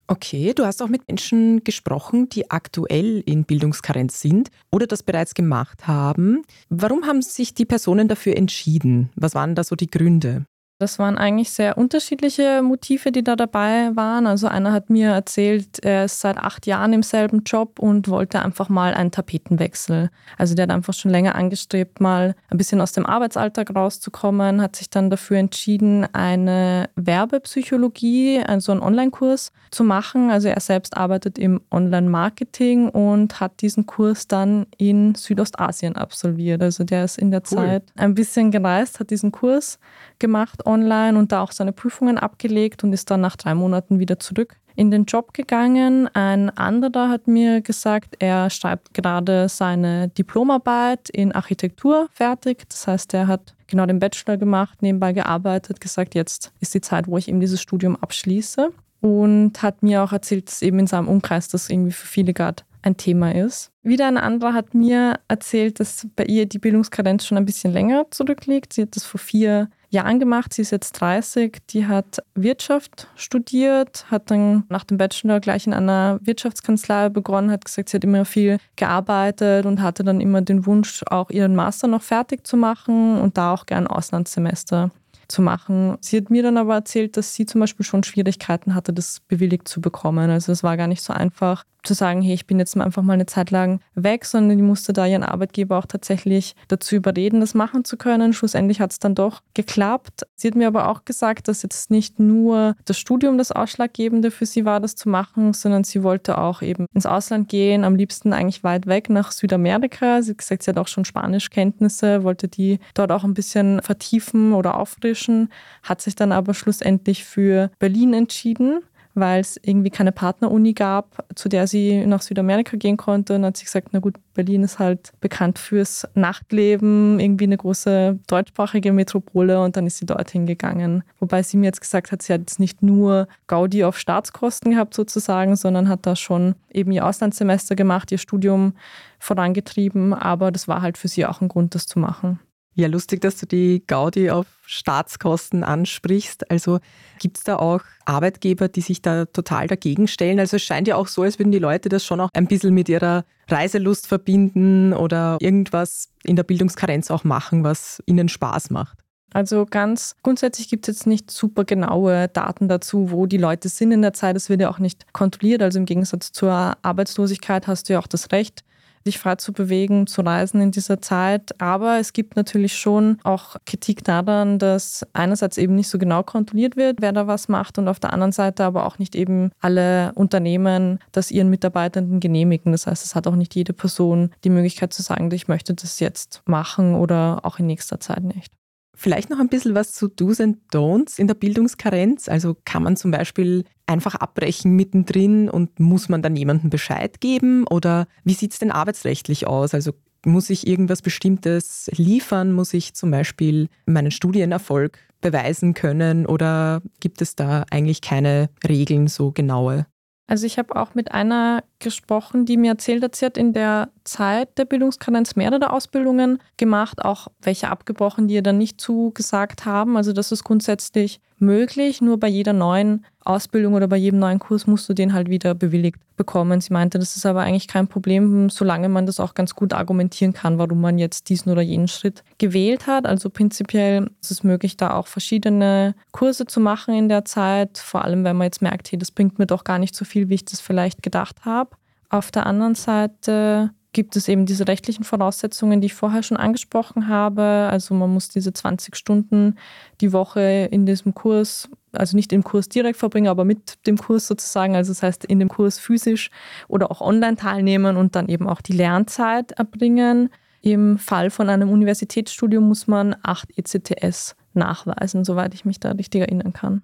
Okay, 0.06 0.53
du 0.55 0.67
hast 0.67 0.82
auch 0.82 0.88
mit 0.88 1.09
Menschen 1.09 1.65
gesprochen, 1.65 2.29
die 2.29 2.50
aktuell 2.50 3.23
in 3.25 3.44
Bildungskarenz 3.44 4.21
sind 4.21 4.50
oder 4.71 4.87
das 4.87 5.03
bereits 5.03 5.32
gemacht 5.32 5.87
haben. 5.87 6.43
Warum 6.69 7.06
haben 7.06 7.23
sich 7.23 7.55
die 7.55 7.65
Personen 7.65 8.06
dafür 8.06 8.37
entschieden? 8.37 9.11
Was 9.17 9.35
waren 9.35 9.55
da 9.55 9.65
so 9.65 9.76
die 9.76 9.91
Gründe? 9.91 10.44
Das 10.79 10.99
waren 10.99 11.17
eigentlich 11.17 11.53
sehr 11.53 11.79
unterschiedliche 11.79 12.61
Motive, 12.61 13.12
die 13.12 13.23
da 13.23 13.37
dabei 13.37 13.94
waren. 13.94 14.26
Also 14.26 14.49
einer 14.49 14.73
hat 14.73 14.91
mir 14.91 15.11
erzählt, 15.11 15.79
er 15.85 16.06
ist 16.06 16.19
seit 16.19 16.37
acht 16.37 16.67
Jahren 16.67 16.93
im 16.93 17.05
selben 17.05 17.44
Job 17.44 17.79
und 17.79 18.09
wollte 18.09 18.43
einfach 18.43 18.69
mal 18.69 18.93
einen 18.93 19.12
Tapetenwechsel. 19.12 20.11
Also 20.37 20.56
der 20.56 20.65
hat 20.65 20.73
einfach 20.73 20.93
schon 20.93 21.12
länger 21.12 21.37
angestrebt, 21.37 22.00
mal 22.00 22.35
ein 22.50 22.59
bisschen 22.59 22.81
aus 22.81 22.91
dem 22.91 23.06
Arbeitsalltag 23.06 23.73
rauszukommen, 23.75 24.61
hat 24.61 24.75
sich 24.75 24.91
dann 24.91 25.11
dafür 25.11 25.38
entschieden, 25.38 26.09
eine 26.12 26.91
Werbepsychologie, 26.97 28.43
also 28.44 28.73
einen 28.73 28.82
Online-Kurs 28.82 29.53
zu 29.71 29.85
machen. 29.85 30.32
Also 30.32 30.49
er 30.49 30.61
selbst 30.61 30.97
arbeitet 30.97 31.38
im 31.38 31.61
Online-Marketing 31.71 32.88
und 32.88 33.38
hat 33.38 33.62
diesen 33.62 33.87
Kurs 33.87 34.26
dann 34.26 34.67
in 34.76 35.15
Südostasien 35.15 35.94
absolviert. 35.94 36.62
Also 36.62 36.82
der 36.82 37.05
ist 37.05 37.17
in 37.17 37.31
der 37.31 37.43
cool. 37.53 37.59
Zeit 37.59 37.85
ein 37.97 38.15
bisschen 38.15 38.50
gereist, 38.50 38.99
hat 38.99 39.11
diesen 39.11 39.31
Kurs 39.31 39.79
gemacht 40.19 40.63
online 40.66 41.19
und 41.19 41.32
da 41.32 41.43
auch 41.43 41.52
seine 41.52 41.72
Prüfungen 41.72 42.19
abgelegt 42.19 42.84
und 42.84 42.93
ist 42.93 43.11
dann 43.11 43.20
nach 43.20 43.37
drei 43.37 43.55
Monaten 43.55 43.99
wieder 43.99 44.19
zurück 44.19 44.56
in 44.76 44.90
den 44.90 45.05
Job 45.05 45.34
gegangen. 45.34 46.08
Ein 46.14 46.50
anderer 46.50 47.08
hat 47.08 47.28
mir 47.28 47.61
gesagt, 47.61 48.16
er 48.19 48.50
schreibt 48.50 48.94
gerade 48.94 49.49
seine 49.49 50.08
Diplomarbeit 50.08 51.11
in 51.11 51.32
Architektur 51.32 52.08
fertig. 52.12 52.69
Das 52.69 52.87
heißt, 52.87 53.14
er 53.14 53.26
hat 53.26 53.55
genau 53.66 53.87
den 53.87 54.00
Bachelor 54.00 54.37
gemacht, 54.37 54.82
nebenbei 54.82 55.12
gearbeitet, 55.12 55.81
gesagt, 55.81 56.14
jetzt 56.14 56.52
ist 56.61 56.75
die 56.75 56.81
Zeit, 56.81 57.06
wo 57.06 57.16
ich 57.19 57.28
eben 57.28 57.40
dieses 57.40 57.61
Studium 57.61 57.96
abschließe. 57.96 58.70
Und 59.00 59.62
hat 59.62 59.82
mir 59.82 60.02
auch 60.02 60.12
erzählt, 60.12 60.49
dass 60.49 60.62
eben 60.62 60.78
in 60.78 60.87
seinem 60.87 61.08
Umkreis 61.08 61.49
das 61.49 61.69
irgendwie 61.69 61.93
für 61.93 62.06
viele 62.06 62.32
gerade 62.32 62.62
ein 62.81 62.96
Thema 62.96 63.34
ist. 63.34 63.70
Wieder 63.82 64.06
ein 64.06 64.16
anderer 64.16 64.55
hat 64.55 64.75
mir 64.75 65.20
erzählt, 65.28 65.78
dass 65.78 66.06
bei 66.16 66.25
ihr 66.25 66.46
die 66.46 66.58
Bildungskarenz 66.58 67.26
schon 67.26 67.37
ein 67.37 67.44
bisschen 67.44 67.72
länger 67.72 68.06
zurückliegt. 68.11 68.72
Sie 68.72 68.82
hat 68.82 68.96
das 68.96 69.05
vor 69.05 69.20
vier 69.20 69.44
Jahren 69.46 69.69
gemacht. 70.02 70.52
Sie 70.52 70.62
ist 70.62 70.73
jetzt 70.73 70.93
30. 70.93 71.58
Die 71.70 71.87
hat 71.87 72.23
Wirtschaft 72.35 73.08
studiert, 73.17 74.06
hat 74.11 74.31
dann 74.31 74.64
nach 74.69 74.85
dem 74.85 74.99
Bachelor 74.99 75.41
gleich 75.41 75.67
in 75.67 75.73
einer 75.73 76.19
Wirtschaftskanzlei 76.23 77.08
begonnen, 77.08 77.50
hat 77.50 77.64
gesagt, 77.64 77.88
sie 77.88 77.96
hat 77.96 78.05
immer 78.05 78.25
viel 78.25 78.58
gearbeitet 78.76 79.67
und 79.67 79.81
hatte 79.81 80.05
dann 80.05 80.20
immer 80.20 80.43
den 80.43 80.67
Wunsch, 80.67 81.02
auch 81.06 81.31
ihren 81.31 81.55
Master 81.55 81.87
noch 81.87 82.02
fertig 82.02 82.46
zu 82.46 82.56
machen 82.56 83.20
und 83.20 83.37
da 83.38 83.52
auch 83.52 83.67
gern 83.67 83.87
Auslandssemester 83.87 84.91
zu 85.29 85.43
machen. 85.43 85.97
Sie 86.00 86.17
hat 86.17 86.31
mir 86.31 86.43
dann 86.43 86.56
aber 86.56 86.75
erzählt, 86.75 87.17
dass 87.17 87.35
sie 87.35 87.47
zum 87.47 87.61
Beispiel 87.61 87.87
schon 87.87 88.05
Schwierigkeiten 88.05 88.75
hatte, 88.75 88.93
das 88.93 89.20
bewilligt 89.20 89.69
zu 89.69 89.81
bekommen. 89.81 90.31
Also 90.31 90.52
es 90.52 90.62
war 90.62 90.76
gar 90.76 90.87
nicht 90.87 91.02
so 91.02 91.12
einfach 91.12 91.64
zu 91.85 91.95
sagen, 91.95 92.23
hey, 92.23 92.35
ich 92.35 92.47
bin 92.47 92.59
jetzt 92.59 92.77
einfach 92.77 93.03
mal 93.03 93.13
eine 93.13 93.27
Zeit 93.27 93.51
lang 93.51 93.81
weg, 93.95 94.25
sondern 94.25 94.57
die 94.57 94.63
musste 94.65 94.93
da 94.93 95.07
ihren 95.07 95.23
Arbeitgeber 95.23 95.79
auch 95.79 95.87
tatsächlich 95.87 96.57
dazu 96.69 96.97
überreden, 96.97 97.41
das 97.41 97.55
machen 97.55 97.85
zu 97.85 97.97
können. 97.97 98.33
Schlussendlich 98.33 98.81
hat 98.81 98.93
es 98.93 98.99
dann 98.99 99.15
doch 99.15 99.43
geklappt. 99.55 100.23
Sie 100.35 100.49
hat 100.49 100.55
mir 100.55 100.67
aber 100.67 100.89
auch 100.89 101.05
gesagt, 101.05 101.49
dass 101.49 101.63
jetzt 101.63 101.91
nicht 101.91 102.19
nur 102.19 102.75
das 102.85 102.99
Studium 102.99 103.39
das 103.39 103.53
Ausschlaggebende 103.53 104.31
für 104.31 104.47
sie 104.47 104.65
war, 104.65 104.81
das 104.81 104.97
zu 104.97 105.09
machen, 105.09 105.53
sondern 105.53 105.85
sie 105.85 106.03
wollte 106.03 106.39
auch 106.39 106.63
eben 106.63 106.87
ins 106.95 107.07
Ausland 107.07 107.49
gehen, 107.49 107.85
am 107.85 107.97
liebsten 107.97 108.33
eigentlich 108.33 108.65
weit 108.65 108.87
weg 108.87 109.11
nach 109.11 109.31
Südamerika. 109.31 110.23
Sie 110.23 110.31
hat 110.33 110.39
gesagt, 110.39 110.63
sie 110.63 110.71
hat 110.71 110.79
auch 110.79 110.89
schon 110.89 111.05
Spanischkenntnisse, 111.05 112.25
wollte 112.25 112.49
die 112.49 112.81
dort 112.95 113.13
auch 113.13 113.25
ein 113.25 113.35
bisschen 113.35 113.81
vertiefen 113.83 114.53
oder 114.53 114.79
auffrischen 114.79 115.49
hat 115.83 116.01
sich 116.01 116.15
dann 116.15 116.33
aber 116.33 116.55
schlussendlich 116.55 117.25
für 117.25 117.71
Berlin 117.79 118.15
entschieden, 118.15 118.81
weil 119.14 119.40
es 119.40 119.58
irgendwie 119.62 119.90
keine 119.90 120.12
Partneruni 120.12 120.72
gab, 120.72 121.25
zu 121.34 121.49
der 121.49 121.66
sie 121.66 122.05
nach 122.06 122.22
Südamerika 122.22 122.76
gehen 122.76 122.96
konnte. 122.96 123.34
Und 123.34 123.44
hat 123.44 123.56
sich 123.56 123.66
gesagt, 123.66 123.88
na 123.93 124.00
gut, 124.00 124.16
Berlin 124.34 124.62
ist 124.64 124.78
halt 124.78 125.12
bekannt 125.20 125.58
fürs 125.58 126.06
Nachtleben, 126.14 127.20
irgendwie 127.20 127.44
eine 127.44 127.56
große 127.56 128.19
deutschsprachige 128.26 128.93
Metropole 128.93 129.61
und 129.62 129.76
dann 129.76 129.87
ist 129.87 129.99
sie 129.99 130.06
dorthin 130.06 130.46
gegangen. 130.46 131.05
Wobei 131.20 131.43
sie 131.43 131.56
mir 131.56 131.66
jetzt 131.66 131.81
gesagt 131.81 132.12
hat, 132.12 132.22
sie 132.22 132.32
hat 132.32 132.40
jetzt 132.40 132.58
nicht 132.58 132.82
nur 132.82 133.28
Gaudi 133.46 133.84
auf 133.84 133.99
Staatskosten 133.99 134.72
gehabt 134.72 134.94
sozusagen, 134.94 135.56
sondern 135.56 135.88
hat 135.88 136.06
da 136.06 136.16
schon 136.16 136.55
eben 136.72 136.90
ihr 136.90 137.06
Auslandssemester 137.06 137.76
gemacht, 137.76 138.11
ihr 138.11 138.19
Studium 138.19 138.75
vorangetrieben, 139.20 140.12
aber 140.12 140.50
das 140.50 140.69
war 140.69 140.82
halt 140.82 140.99
für 140.99 141.08
sie 141.08 141.25
auch 141.25 141.40
ein 141.40 141.49
Grund, 141.49 141.75
das 141.75 141.87
zu 141.87 141.99
machen. 141.99 142.40
Ja, 142.76 142.88
lustig, 142.88 143.21
dass 143.21 143.37
du 143.37 143.47
die 143.47 143.85
Gaudi 143.87 144.31
auf 144.31 144.47
Staatskosten 144.67 145.62
ansprichst. 145.62 146.50
Also 146.50 146.81
gibt 147.21 147.38
es 147.38 147.45
da 147.45 147.57
auch 147.57 147.83
Arbeitgeber, 148.04 148.69
die 148.69 148.81
sich 148.81 149.00
da 149.00 149.26
total 149.26 149.69
dagegen 149.69 150.09
stellen? 150.09 150.40
Also 150.40 150.57
es 150.57 150.62
scheint 150.62 150.88
ja 150.88 150.97
auch 150.97 151.07
so, 151.07 151.23
als 151.23 151.38
würden 151.38 151.52
die 151.52 151.61
Leute 151.61 151.88
das 151.88 152.04
schon 152.04 152.21
auch 152.21 152.31
ein 152.35 152.49
bisschen 152.49 152.75
mit 152.75 152.88
ihrer 152.88 153.25
Reiselust 153.49 154.09
verbinden 154.09 154.93
oder 154.93 155.37
irgendwas 155.40 156.09
in 156.25 156.35
der 156.35 156.43
Bildungskarenz 156.43 157.11
auch 157.11 157.23
machen, 157.23 157.62
was 157.62 158.02
ihnen 158.07 158.28
Spaß 158.28 158.71
macht. 158.71 158.99
Also 159.33 159.66
ganz 159.66 160.14
grundsätzlich 160.23 160.69
gibt 160.69 160.88
es 160.88 160.97
jetzt 160.97 161.07
nicht 161.07 161.31
super 161.31 161.64
genaue 161.64 162.28
Daten 162.28 162.69
dazu, 162.69 163.11
wo 163.11 163.26
die 163.26 163.37
Leute 163.37 163.69
sind 163.69 163.90
in 163.90 164.00
der 164.00 164.12
Zeit. 164.12 164.37
Das 164.37 164.49
wird 164.49 164.61
ja 164.61 164.71
auch 164.71 164.78
nicht 164.78 165.12
kontrolliert. 165.12 165.61
Also 165.61 165.78
im 165.78 165.87
Gegensatz 165.87 166.31
zur 166.33 166.76
Arbeitslosigkeit 166.83 167.66
hast 167.66 167.88
du 167.88 167.95
ja 167.95 167.99
auch 167.99 168.07
das 168.07 168.31
Recht, 168.31 168.64
dich 169.06 169.18
frei 169.18 169.37
zu 169.37 169.52
bewegen, 169.52 170.06
zu 170.06 170.23
reisen 170.23 170.61
in 170.61 170.70
dieser 170.70 171.00
Zeit. 171.00 171.61
Aber 171.61 171.99
es 171.99 172.12
gibt 172.12 172.37
natürlich 172.37 172.76
schon 172.76 173.18
auch 173.23 173.56
Kritik 173.66 174.04
daran, 174.04 174.58
dass 174.58 175.06
einerseits 175.12 175.58
eben 175.58 175.75
nicht 175.75 175.88
so 175.88 175.99
genau 175.99 176.23
kontrolliert 176.23 176.76
wird, 176.76 177.00
wer 177.00 177.12
da 177.12 177.26
was 177.26 177.49
macht 177.49 177.78
und 177.78 177.88
auf 177.88 178.00
der 178.00 178.12
anderen 178.12 178.32
Seite 178.32 178.64
aber 178.64 178.87
auch 178.87 178.99
nicht 178.99 179.14
eben 179.14 179.50
alle 179.61 180.12
Unternehmen 180.14 180.99
das 181.12 181.30
ihren 181.30 181.50
Mitarbeitenden 181.50 182.20
genehmigen. 182.20 182.73
Das 182.73 182.87
heißt, 182.87 183.04
es 183.04 183.14
hat 183.14 183.26
auch 183.26 183.37
nicht 183.37 183.54
jede 183.54 183.73
Person 183.73 184.30
die 184.44 184.50
Möglichkeit 184.50 184.92
zu 184.92 185.02
sagen, 185.02 185.30
ich 185.32 185.49
möchte 185.49 185.75
das 185.75 186.00
jetzt 186.00 186.42
machen 186.46 186.94
oder 186.94 187.40
auch 187.42 187.58
in 187.58 187.66
nächster 187.66 188.00
Zeit 188.00 188.23
nicht. 188.23 188.52
Vielleicht 188.96 189.28
noch 189.28 189.40
ein 189.40 189.49
bisschen 189.49 189.75
was 189.75 189.92
zu 189.92 190.06
Do's 190.08 190.40
and 190.40 190.58
Don'ts 190.73 191.18
in 191.18 191.26
der 191.26 191.34
Bildungskarenz. 191.34 192.28
Also 192.28 192.56
kann 192.64 192.84
man 192.84 192.96
zum 192.96 193.11
Beispiel 193.11 193.64
einfach 193.87 194.14
abbrechen 194.14 194.75
mittendrin 194.76 195.49
und 195.49 195.79
muss 195.79 196.09
man 196.09 196.23
dann 196.23 196.37
jemandem 196.37 196.71
Bescheid 196.71 197.21
geben? 197.21 197.67
Oder 197.69 198.07
wie 198.25 198.35
sieht 198.35 198.53
es 198.53 198.59
denn 198.59 198.71
arbeitsrechtlich 198.71 199.47
aus? 199.47 199.75
Also 199.75 199.93
muss 200.25 200.50
ich 200.50 200.67
irgendwas 200.67 201.03
Bestimmtes 201.03 201.91
liefern? 201.95 202.53
Muss 202.53 202.75
ich 202.75 202.95
zum 202.95 203.11
Beispiel 203.11 203.69
meinen 203.87 204.11
Studienerfolg 204.11 204.99
beweisen 205.21 205.75
können? 205.75 206.26
Oder 206.26 206.83
gibt 207.00 207.21
es 207.23 207.37
da 207.37 207.64
eigentlich 207.71 208.00
keine 208.00 208.49
Regeln 208.67 209.09
so 209.09 209.33
genaue? 209.33 209.87
Also 210.26 210.47
ich 210.47 210.59
habe 210.59 210.75
auch 210.75 210.95
mit 210.95 211.12
einer 211.12 211.64
gesprochen, 211.81 212.47
die 212.47 212.57
mir 212.57 212.73
erzählt 212.73 213.03
hat, 213.03 213.14
sie 213.14 213.26
hat 213.26 213.37
in 213.37 213.53
der 213.53 213.91
Zeit 214.05 214.57
der 214.57 214.64
Bildungskadenz 214.64 215.37
mehrere 215.37 215.71
Ausbildungen 215.71 216.38
gemacht, 216.57 217.05
auch 217.05 217.29
welche 217.43 217.69
abgebrochen, 217.69 218.26
die 218.26 218.35
ihr 218.35 218.43
dann 218.43 218.57
nicht 218.57 218.81
zugesagt 218.81 219.67
haben. 219.67 219.99
Also 219.99 220.14
das 220.14 220.33
ist 220.33 220.43
grundsätzlich 220.43 221.21
möglich. 221.38 222.00
Nur 222.00 222.19
bei 222.19 222.29
jeder 222.29 222.55
neuen 222.55 223.05
Ausbildung 223.25 223.75
oder 223.75 223.88
bei 223.88 223.97
jedem 223.97 224.19
neuen 224.19 224.38
Kurs 224.38 224.66
musst 224.66 224.88
du 224.88 224.95
den 224.95 225.12
halt 225.14 225.28
wieder 225.28 225.54
bewilligt 225.54 225.99
bekommen. 226.16 226.61
Sie 226.61 226.73
meinte, 226.73 226.99
das 226.99 227.16
ist 227.16 227.25
aber 227.25 227.40
eigentlich 227.43 227.69
kein 227.69 227.88
Problem, 227.88 228.50
solange 228.50 228.88
man 228.88 229.07
das 229.07 229.19
auch 229.19 229.35
ganz 229.35 229.54
gut 229.54 229.73
argumentieren 229.73 230.33
kann, 230.33 230.59
warum 230.59 230.81
man 230.81 230.99
jetzt 230.99 231.28
diesen 231.31 231.50
oder 231.50 231.62
jenen 231.62 231.88
Schritt 231.88 232.23
gewählt 232.38 232.87
hat. 232.87 233.07
Also 233.07 233.31
prinzipiell 233.31 234.11
ist 234.21 234.31
es 234.31 234.45
möglich, 234.45 234.76
da 234.76 234.95
auch 234.95 235.07
verschiedene 235.07 235.95
Kurse 236.12 236.47
zu 236.47 236.61
machen 236.61 236.95
in 236.95 237.09
der 237.09 237.25
Zeit, 237.25 237.78
vor 237.78 238.04
allem 238.04 238.25
wenn 238.25 238.37
man 238.37 238.47
jetzt 238.47 238.62
merkt, 238.62 238.93
hey, 238.93 238.99
das 238.99 239.11
bringt 239.11 239.38
mir 239.38 239.47
doch 239.47 239.64
gar 239.64 239.78
nicht 239.78 239.95
so 239.95 240.04
viel, 240.04 240.28
wie 240.28 240.35
ich 240.35 240.45
das 240.45 240.61
vielleicht 240.61 241.02
gedacht 241.02 241.45
habe. 241.45 241.71
Auf 242.11 242.31
der 242.31 242.47
anderen 242.47 242.75
Seite 242.75 243.71
gibt 243.95 244.17
es 244.17 244.29
eben 244.29 244.45
diese 244.45 244.69
rechtlichen 244.69 245.05
Voraussetzungen, 245.05 245.81
die 245.81 245.87
ich 245.87 245.95
vorher 245.95 246.23
schon 246.23 246.37
angesprochen 246.37 247.09
habe. 247.09 247.43
Also 247.71 247.95
man 247.95 248.13
muss 248.13 248.29
diese 248.29 248.53
20 248.53 248.95
Stunden 248.95 249.57
die 250.03 250.13
Woche 250.13 250.69
in 250.71 250.85
diesem 250.85 251.15
Kurs, 251.15 251.71
also 251.93 252.15
nicht 252.15 252.33
im 252.35 252.45
Kurs 252.45 252.69
direkt 252.69 252.99
verbringen, 252.99 253.29
aber 253.29 253.47
mit 253.47 253.87
dem 253.87 253.97
Kurs 253.97 254.27
sozusagen, 254.27 254.77
also 254.77 254.91
das 254.91 255.03
heißt 255.03 255.25
in 255.25 255.39
dem 255.39 255.49
Kurs 255.49 255.79
physisch 255.79 256.31
oder 256.69 256.91
auch 256.91 257.01
online 257.01 257.37
teilnehmen 257.37 257.97
und 257.97 258.15
dann 258.15 258.29
eben 258.29 258.47
auch 258.47 258.61
die 258.61 258.75
Lernzeit 258.75 259.53
erbringen. 259.53 260.29
Im 260.61 260.99
Fall 260.99 261.31
von 261.31 261.49
einem 261.49 261.71
Universitätsstudium 261.71 262.67
muss 262.67 262.87
man 262.87 263.17
8 263.23 263.57
ECTS 263.57 264.37
nachweisen, 264.53 265.25
soweit 265.25 265.55
ich 265.55 265.65
mich 265.65 265.81
da 265.81 265.93
richtig 265.93 266.21
erinnern 266.21 266.53
kann. 266.53 266.83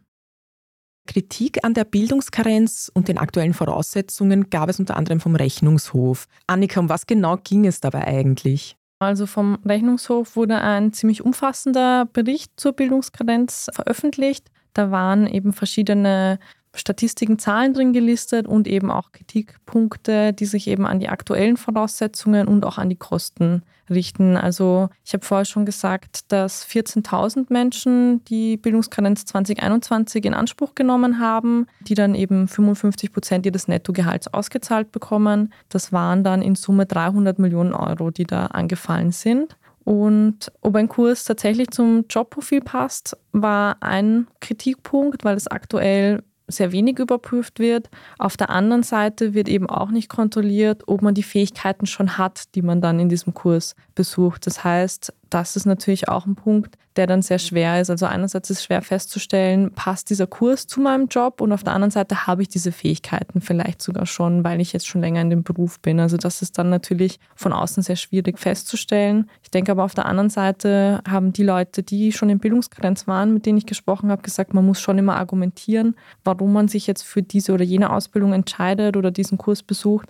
Kritik 1.11 1.64
an 1.64 1.75
der 1.75 1.83
Bildungskarenz 1.83 2.88
und 2.95 3.09
den 3.09 3.19
aktuellen 3.19 3.52
Voraussetzungen 3.52 4.49
gab 4.49 4.69
es 4.69 4.79
unter 4.79 4.97
anderem 4.97 5.19
vom 5.19 5.35
Rechnungshof. 5.35 6.29
Annika, 6.47 6.79
um 6.79 6.88
was 6.88 7.05
genau 7.05 7.37
ging 7.37 7.67
es 7.67 7.81
dabei 7.81 8.07
eigentlich? 8.07 8.76
Also 9.00 9.26
vom 9.26 9.59
Rechnungshof 9.64 10.37
wurde 10.37 10.61
ein 10.61 10.93
ziemlich 10.93 11.25
umfassender 11.25 12.07
Bericht 12.12 12.52
zur 12.61 12.75
Bildungskarenz 12.75 13.67
veröffentlicht. 13.73 14.52
Da 14.73 14.93
waren 14.93 15.26
eben 15.26 15.52
verschiedene 15.52 16.38
Statistiken, 16.74 17.38
Zahlen 17.38 17.74
drin 17.74 17.92
gelistet 17.92 18.46
und 18.46 18.68
eben 18.68 18.90
auch 18.90 19.12
Kritikpunkte, 19.12 20.32
die 20.32 20.46
sich 20.46 20.68
eben 20.68 20.86
an 20.86 21.00
die 21.00 21.08
aktuellen 21.08 21.56
Voraussetzungen 21.56 22.46
und 22.46 22.64
auch 22.64 22.78
an 22.78 22.88
die 22.88 22.96
Kosten 22.96 23.62
richten. 23.90 24.36
Also 24.36 24.88
ich 25.04 25.12
habe 25.12 25.24
vorher 25.24 25.44
schon 25.44 25.66
gesagt, 25.66 26.30
dass 26.32 26.64
14.000 26.66 27.46
Menschen 27.48 28.24
die 28.26 28.56
Bildungskarenz 28.56 29.24
2021 29.24 30.24
in 30.24 30.34
Anspruch 30.34 30.74
genommen 30.74 31.18
haben, 31.18 31.66
die 31.80 31.94
dann 31.94 32.14
eben 32.14 32.46
55 32.46 33.12
Prozent 33.12 33.46
ihres 33.46 33.66
Nettogehalts 33.66 34.32
ausgezahlt 34.32 34.92
bekommen. 34.92 35.52
Das 35.68 35.92
waren 35.92 36.22
dann 36.22 36.40
in 36.40 36.54
Summe 36.54 36.86
300 36.86 37.38
Millionen 37.40 37.74
Euro, 37.74 38.10
die 38.10 38.24
da 38.24 38.46
angefallen 38.46 39.10
sind. 39.10 39.56
Und 39.82 40.52
ob 40.60 40.76
ein 40.76 40.88
Kurs 40.88 41.24
tatsächlich 41.24 41.70
zum 41.70 42.04
Jobprofil 42.08 42.60
passt, 42.60 43.16
war 43.32 43.78
ein 43.80 44.28
Kritikpunkt, 44.40 45.24
weil 45.24 45.36
es 45.36 45.48
aktuell 45.48 46.22
sehr 46.50 46.73
wenig 46.73 46.99
überprüft 46.99 47.59
wird. 47.59 47.88
Auf 48.19 48.37
der 48.37 48.50
anderen 48.50 48.83
Seite 48.83 49.35
wird 49.35 49.49
eben 49.49 49.69
auch 49.69 49.90
nicht 49.90 50.09
kontrolliert, 50.09 50.83
ob 50.87 51.02
man 51.02 51.14
die 51.14 51.23
Fähigkeiten 51.23 51.87
schon 51.87 52.19
hat, 52.19 52.54
die 52.54 52.62
man 52.62 52.80
dann 52.80 52.99
in 52.99 53.09
diesem 53.09 53.35
Kurs 53.35 53.75
besucht. 53.95 54.47
Das 54.47 54.64
heißt, 54.64 55.12
das 55.30 55.56
ist 55.56 55.64
natürlich 55.64 56.08
auch 56.08 56.26
ein 56.26 56.34
Punkt, 56.34 56.76
der 56.96 57.06
dann 57.06 57.22
sehr 57.22 57.38
schwer 57.38 57.80
ist. 57.80 57.88
Also 57.88 58.06
einerseits 58.06 58.50
ist 58.50 58.58
es 58.58 58.64
schwer 58.64 58.82
festzustellen, 58.82 59.72
passt 59.72 60.10
dieser 60.10 60.26
Kurs 60.26 60.66
zu 60.66 60.80
meinem 60.80 61.06
Job 61.06 61.40
und 61.40 61.52
auf 61.52 61.62
der 61.62 61.72
anderen 61.72 61.92
Seite 61.92 62.26
habe 62.26 62.42
ich 62.42 62.49
diese 62.49 62.72
Fähigkeiten 62.72 63.40
vielleicht 63.40 63.80
sogar 63.80 64.06
schon, 64.06 64.42
weil 64.42 64.60
ich 64.60 64.72
jetzt 64.72 64.88
schon 64.88 65.00
länger 65.00 65.20
in 65.20 65.30
dem 65.30 65.44
Beruf 65.44 65.78
bin. 65.80 66.00
Also 66.00 66.16
das 66.16 66.42
ist 66.42 66.58
dann 66.58 66.68
natürlich 66.68 67.20
von 67.37 67.52
außen 67.52 67.82
sehr 67.82 67.96
schwierig 67.96 68.38
festzustellen. 68.38 69.30
Ich 69.42 69.50
denke 69.50 69.70
aber 69.70 69.84
auf 69.84 69.94
der 69.94 70.06
anderen 70.06 70.30
Seite 70.30 71.00
haben 71.08 71.32
die 71.32 71.44
Leute, 71.44 71.82
die 71.84 72.12
schon 72.12 72.28
in 72.28 72.40
Bildungsgrenz 72.40 73.06
waren, 73.06 73.32
mit 73.32 73.46
denen 73.46 73.58
ich 73.58 73.66
gesprochen 73.66 74.10
habe, 74.10 74.22
gesagt, 74.22 74.52
man 74.52 74.66
muss 74.66 74.80
schon 74.80 74.99
immer 74.99 75.16
argumentieren, 75.16 75.94
warum 76.25 76.52
man 76.52 76.66
sich 76.66 76.88
jetzt 76.88 77.02
für 77.02 77.22
diese 77.22 77.52
oder 77.52 77.64
jene 77.64 77.90
Ausbildung 77.90 78.32
entscheidet 78.32 78.96
oder 78.96 79.12
diesen 79.12 79.38
Kurs 79.38 79.62
besucht. 79.62 80.08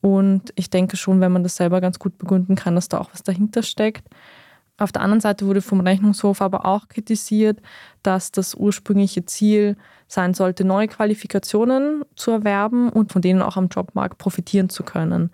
Und 0.00 0.52
ich 0.56 0.70
denke 0.70 0.96
schon, 0.96 1.20
wenn 1.20 1.32
man 1.32 1.42
das 1.42 1.56
selber 1.56 1.80
ganz 1.80 1.98
gut 1.98 2.18
begründen 2.18 2.54
kann, 2.54 2.74
dass 2.74 2.88
da 2.88 2.98
auch 2.98 3.10
was 3.12 3.22
dahinter 3.22 3.62
steckt. 3.62 4.04
Auf 4.78 4.92
der 4.92 5.02
anderen 5.02 5.20
Seite 5.20 5.46
wurde 5.46 5.62
vom 5.62 5.80
Rechnungshof 5.80 6.42
aber 6.42 6.66
auch 6.66 6.88
kritisiert, 6.88 7.60
dass 8.02 8.30
das 8.30 8.54
ursprüngliche 8.54 9.24
Ziel 9.24 9.76
sein 10.06 10.34
sollte, 10.34 10.64
neue 10.64 10.86
Qualifikationen 10.86 12.04
zu 12.14 12.30
erwerben 12.30 12.90
und 12.90 13.12
von 13.12 13.22
denen 13.22 13.42
auch 13.42 13.56
am 13.56 13.68
Jobmarkt 13.68 14.18
profitieren 14.18 14.68
zu 14.68 14.82
können. 14.82 15.30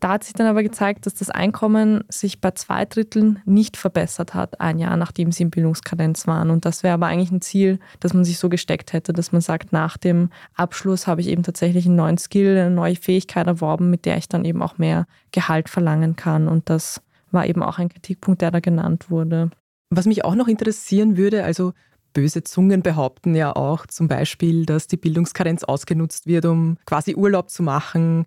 Da 0.00 0.10
hat 0.10 0.24
sich 0.24 0.34
dann 0.34 0.46
aber 0.46 0.62
gezeigt, 0.62 1.06
dass 1.06 1.14
das 1.14 1.30
Einkommen 1.30 2.04
sich 2.08 2.40
bei 2.40 2.50
zwei 2.50 2.84
Dritteln 2.84 3.40
nicht 3.44 3.76
verbessert 3.76 4.34
hat, 4.34 4.60
ein 4.60 4.78
Jahr 4.78 4.96
nachdem 4.96 5.32
sie 5.32 5.44
in 5.44 5.50
Bildungskadenz 5.50 6.26
waren. 6.26 6.50
Und 6.50 6.64
das 6.64 6.82
wäre 6.82 6.94
aber 6.94 7.06
eigentlich 7.06 7.30
ein 7.30 7.40
Ziel, 7.40 7.78
das 8.00 8.12
man 8.12 8.24
sich 8.24 8.38
so 8.38 8.48
gesteckt 8.48 8.92
hätte, 8.92 9.12
dass 9.12 9.32
man 9.32 9.40
sagt, 9.40 9.72
nach 9.72 9.96
dem 9.96 10.30
Abschluss 10.54 11.06
habe 11.06 11.20
ich 11.20 11.28
eben 11.28 11.42
tatsächlich 11.42 11.86
einen 11.86 11.96
neuen 11.96 12.18
Skill, 12.18 12.58
eine 12.58 12.70
neue 12.70 12.96
Fähigkeit 12.96 13.46
erworben, 13.46 13.88
mit 13.90 14.04
der 14.04 14.18
ich 14.18 14.28
dann 14.28 14.44
eben 14.44 14.62
auch 14.62 14.78
mehr 14.78 15.06
Gehalt 15.32 15.68
verlangen 15.68 16.16
kann. 16.16 16.48
Und 16.48 16.68
das 16.68 17.00
war 17.36 17.46
eben 17.46 17.62
auch 17.62 17.78
ein 17.78 17.88
Kritikpunkt, 17.88 18.42
der 18.42 18.50
da 18.50 18.58
genannt 18.58 19.10
wurde. 19.10 19.50
Was 19.90 20.06
mich 20.06 20.24
auch 20.24 20.34
noch 20.34 20.48
interessieren 20.48 21.16
würde, 21.16 21.44
also 21.44 21.72
böse 22.12 22.42
Zungen 22.42 22.82
behaupten 22.82 23.34
ja 23.34 23.54
auch 23.54 23.86
zum 23.86 24.08
Beispiel, 24.08 24.64
dass 24.66 24.88
die 24.88 24.96
Bildungskarenz 24.96 25.62
ausgenutzt 25.62 26.26
wird, 26.26 26.46
um 26.46 26.78
quasi 26.86 27.14
Urlaub 27.14 27.50
zu 27.50 27.62
machen. 27.62 28.24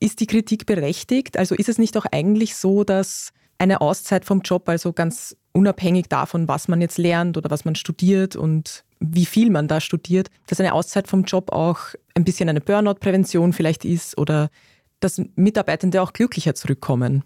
Ist 0.00 0.20
die 0.20 0.26
Kritik 0.26 0.66
berechtigt? 0.66 1.38
Also 1.38 1.54
ist 1.54 1.68
es 1.68 1.78
nicht 1.78 1.96
auch 1.96 2.06
eigentlich 2.10 2.56
so, 2.56 2.82
dass 2.82 3.32
eine 3.58 3.82
Auszeit 3.82 4.24
vom 4.24 4.40
Job, 4.40 4.68
also 4.68 4.92
ganz 4.92 5.36
unabhängig 5.52 6.08
davon, 6.08 6.48
was 6.48 6.66
man 6.66 6.80
jetzt 6.80 6.98
lernt 6.98 7.36
oder 7.36 7.50
was 7.50 7.64
man 7.64 7.74
studiert 7.74 8.36
und 8.36 8.84
wie 9.00 9.26
viel 9.26 9.50
man 9.50 9.68
da 9.68 9.80
studiert, 9.80 10.30
dass 10.46 10.60
eine 10.60 10.72
Auszeit 10.72 11.06
vom 11.06 11.24
Job 11.24 11.52
auch 11.52 11.80
ein 12.14 12.24
bisschen 12.24 12.48
eine 12.48 12.60
Burnout-Prävention 12.60 13.52
vielleicht 13.52 13.84
ist 13.84 14.18
oder 14.18 14.48
dass 15.00 15.20
Mitarbeitende 15.34 16.00
auch 16.00 16.14
glücklicher 16.14 16.54
zurückkommen? 16.54 17.22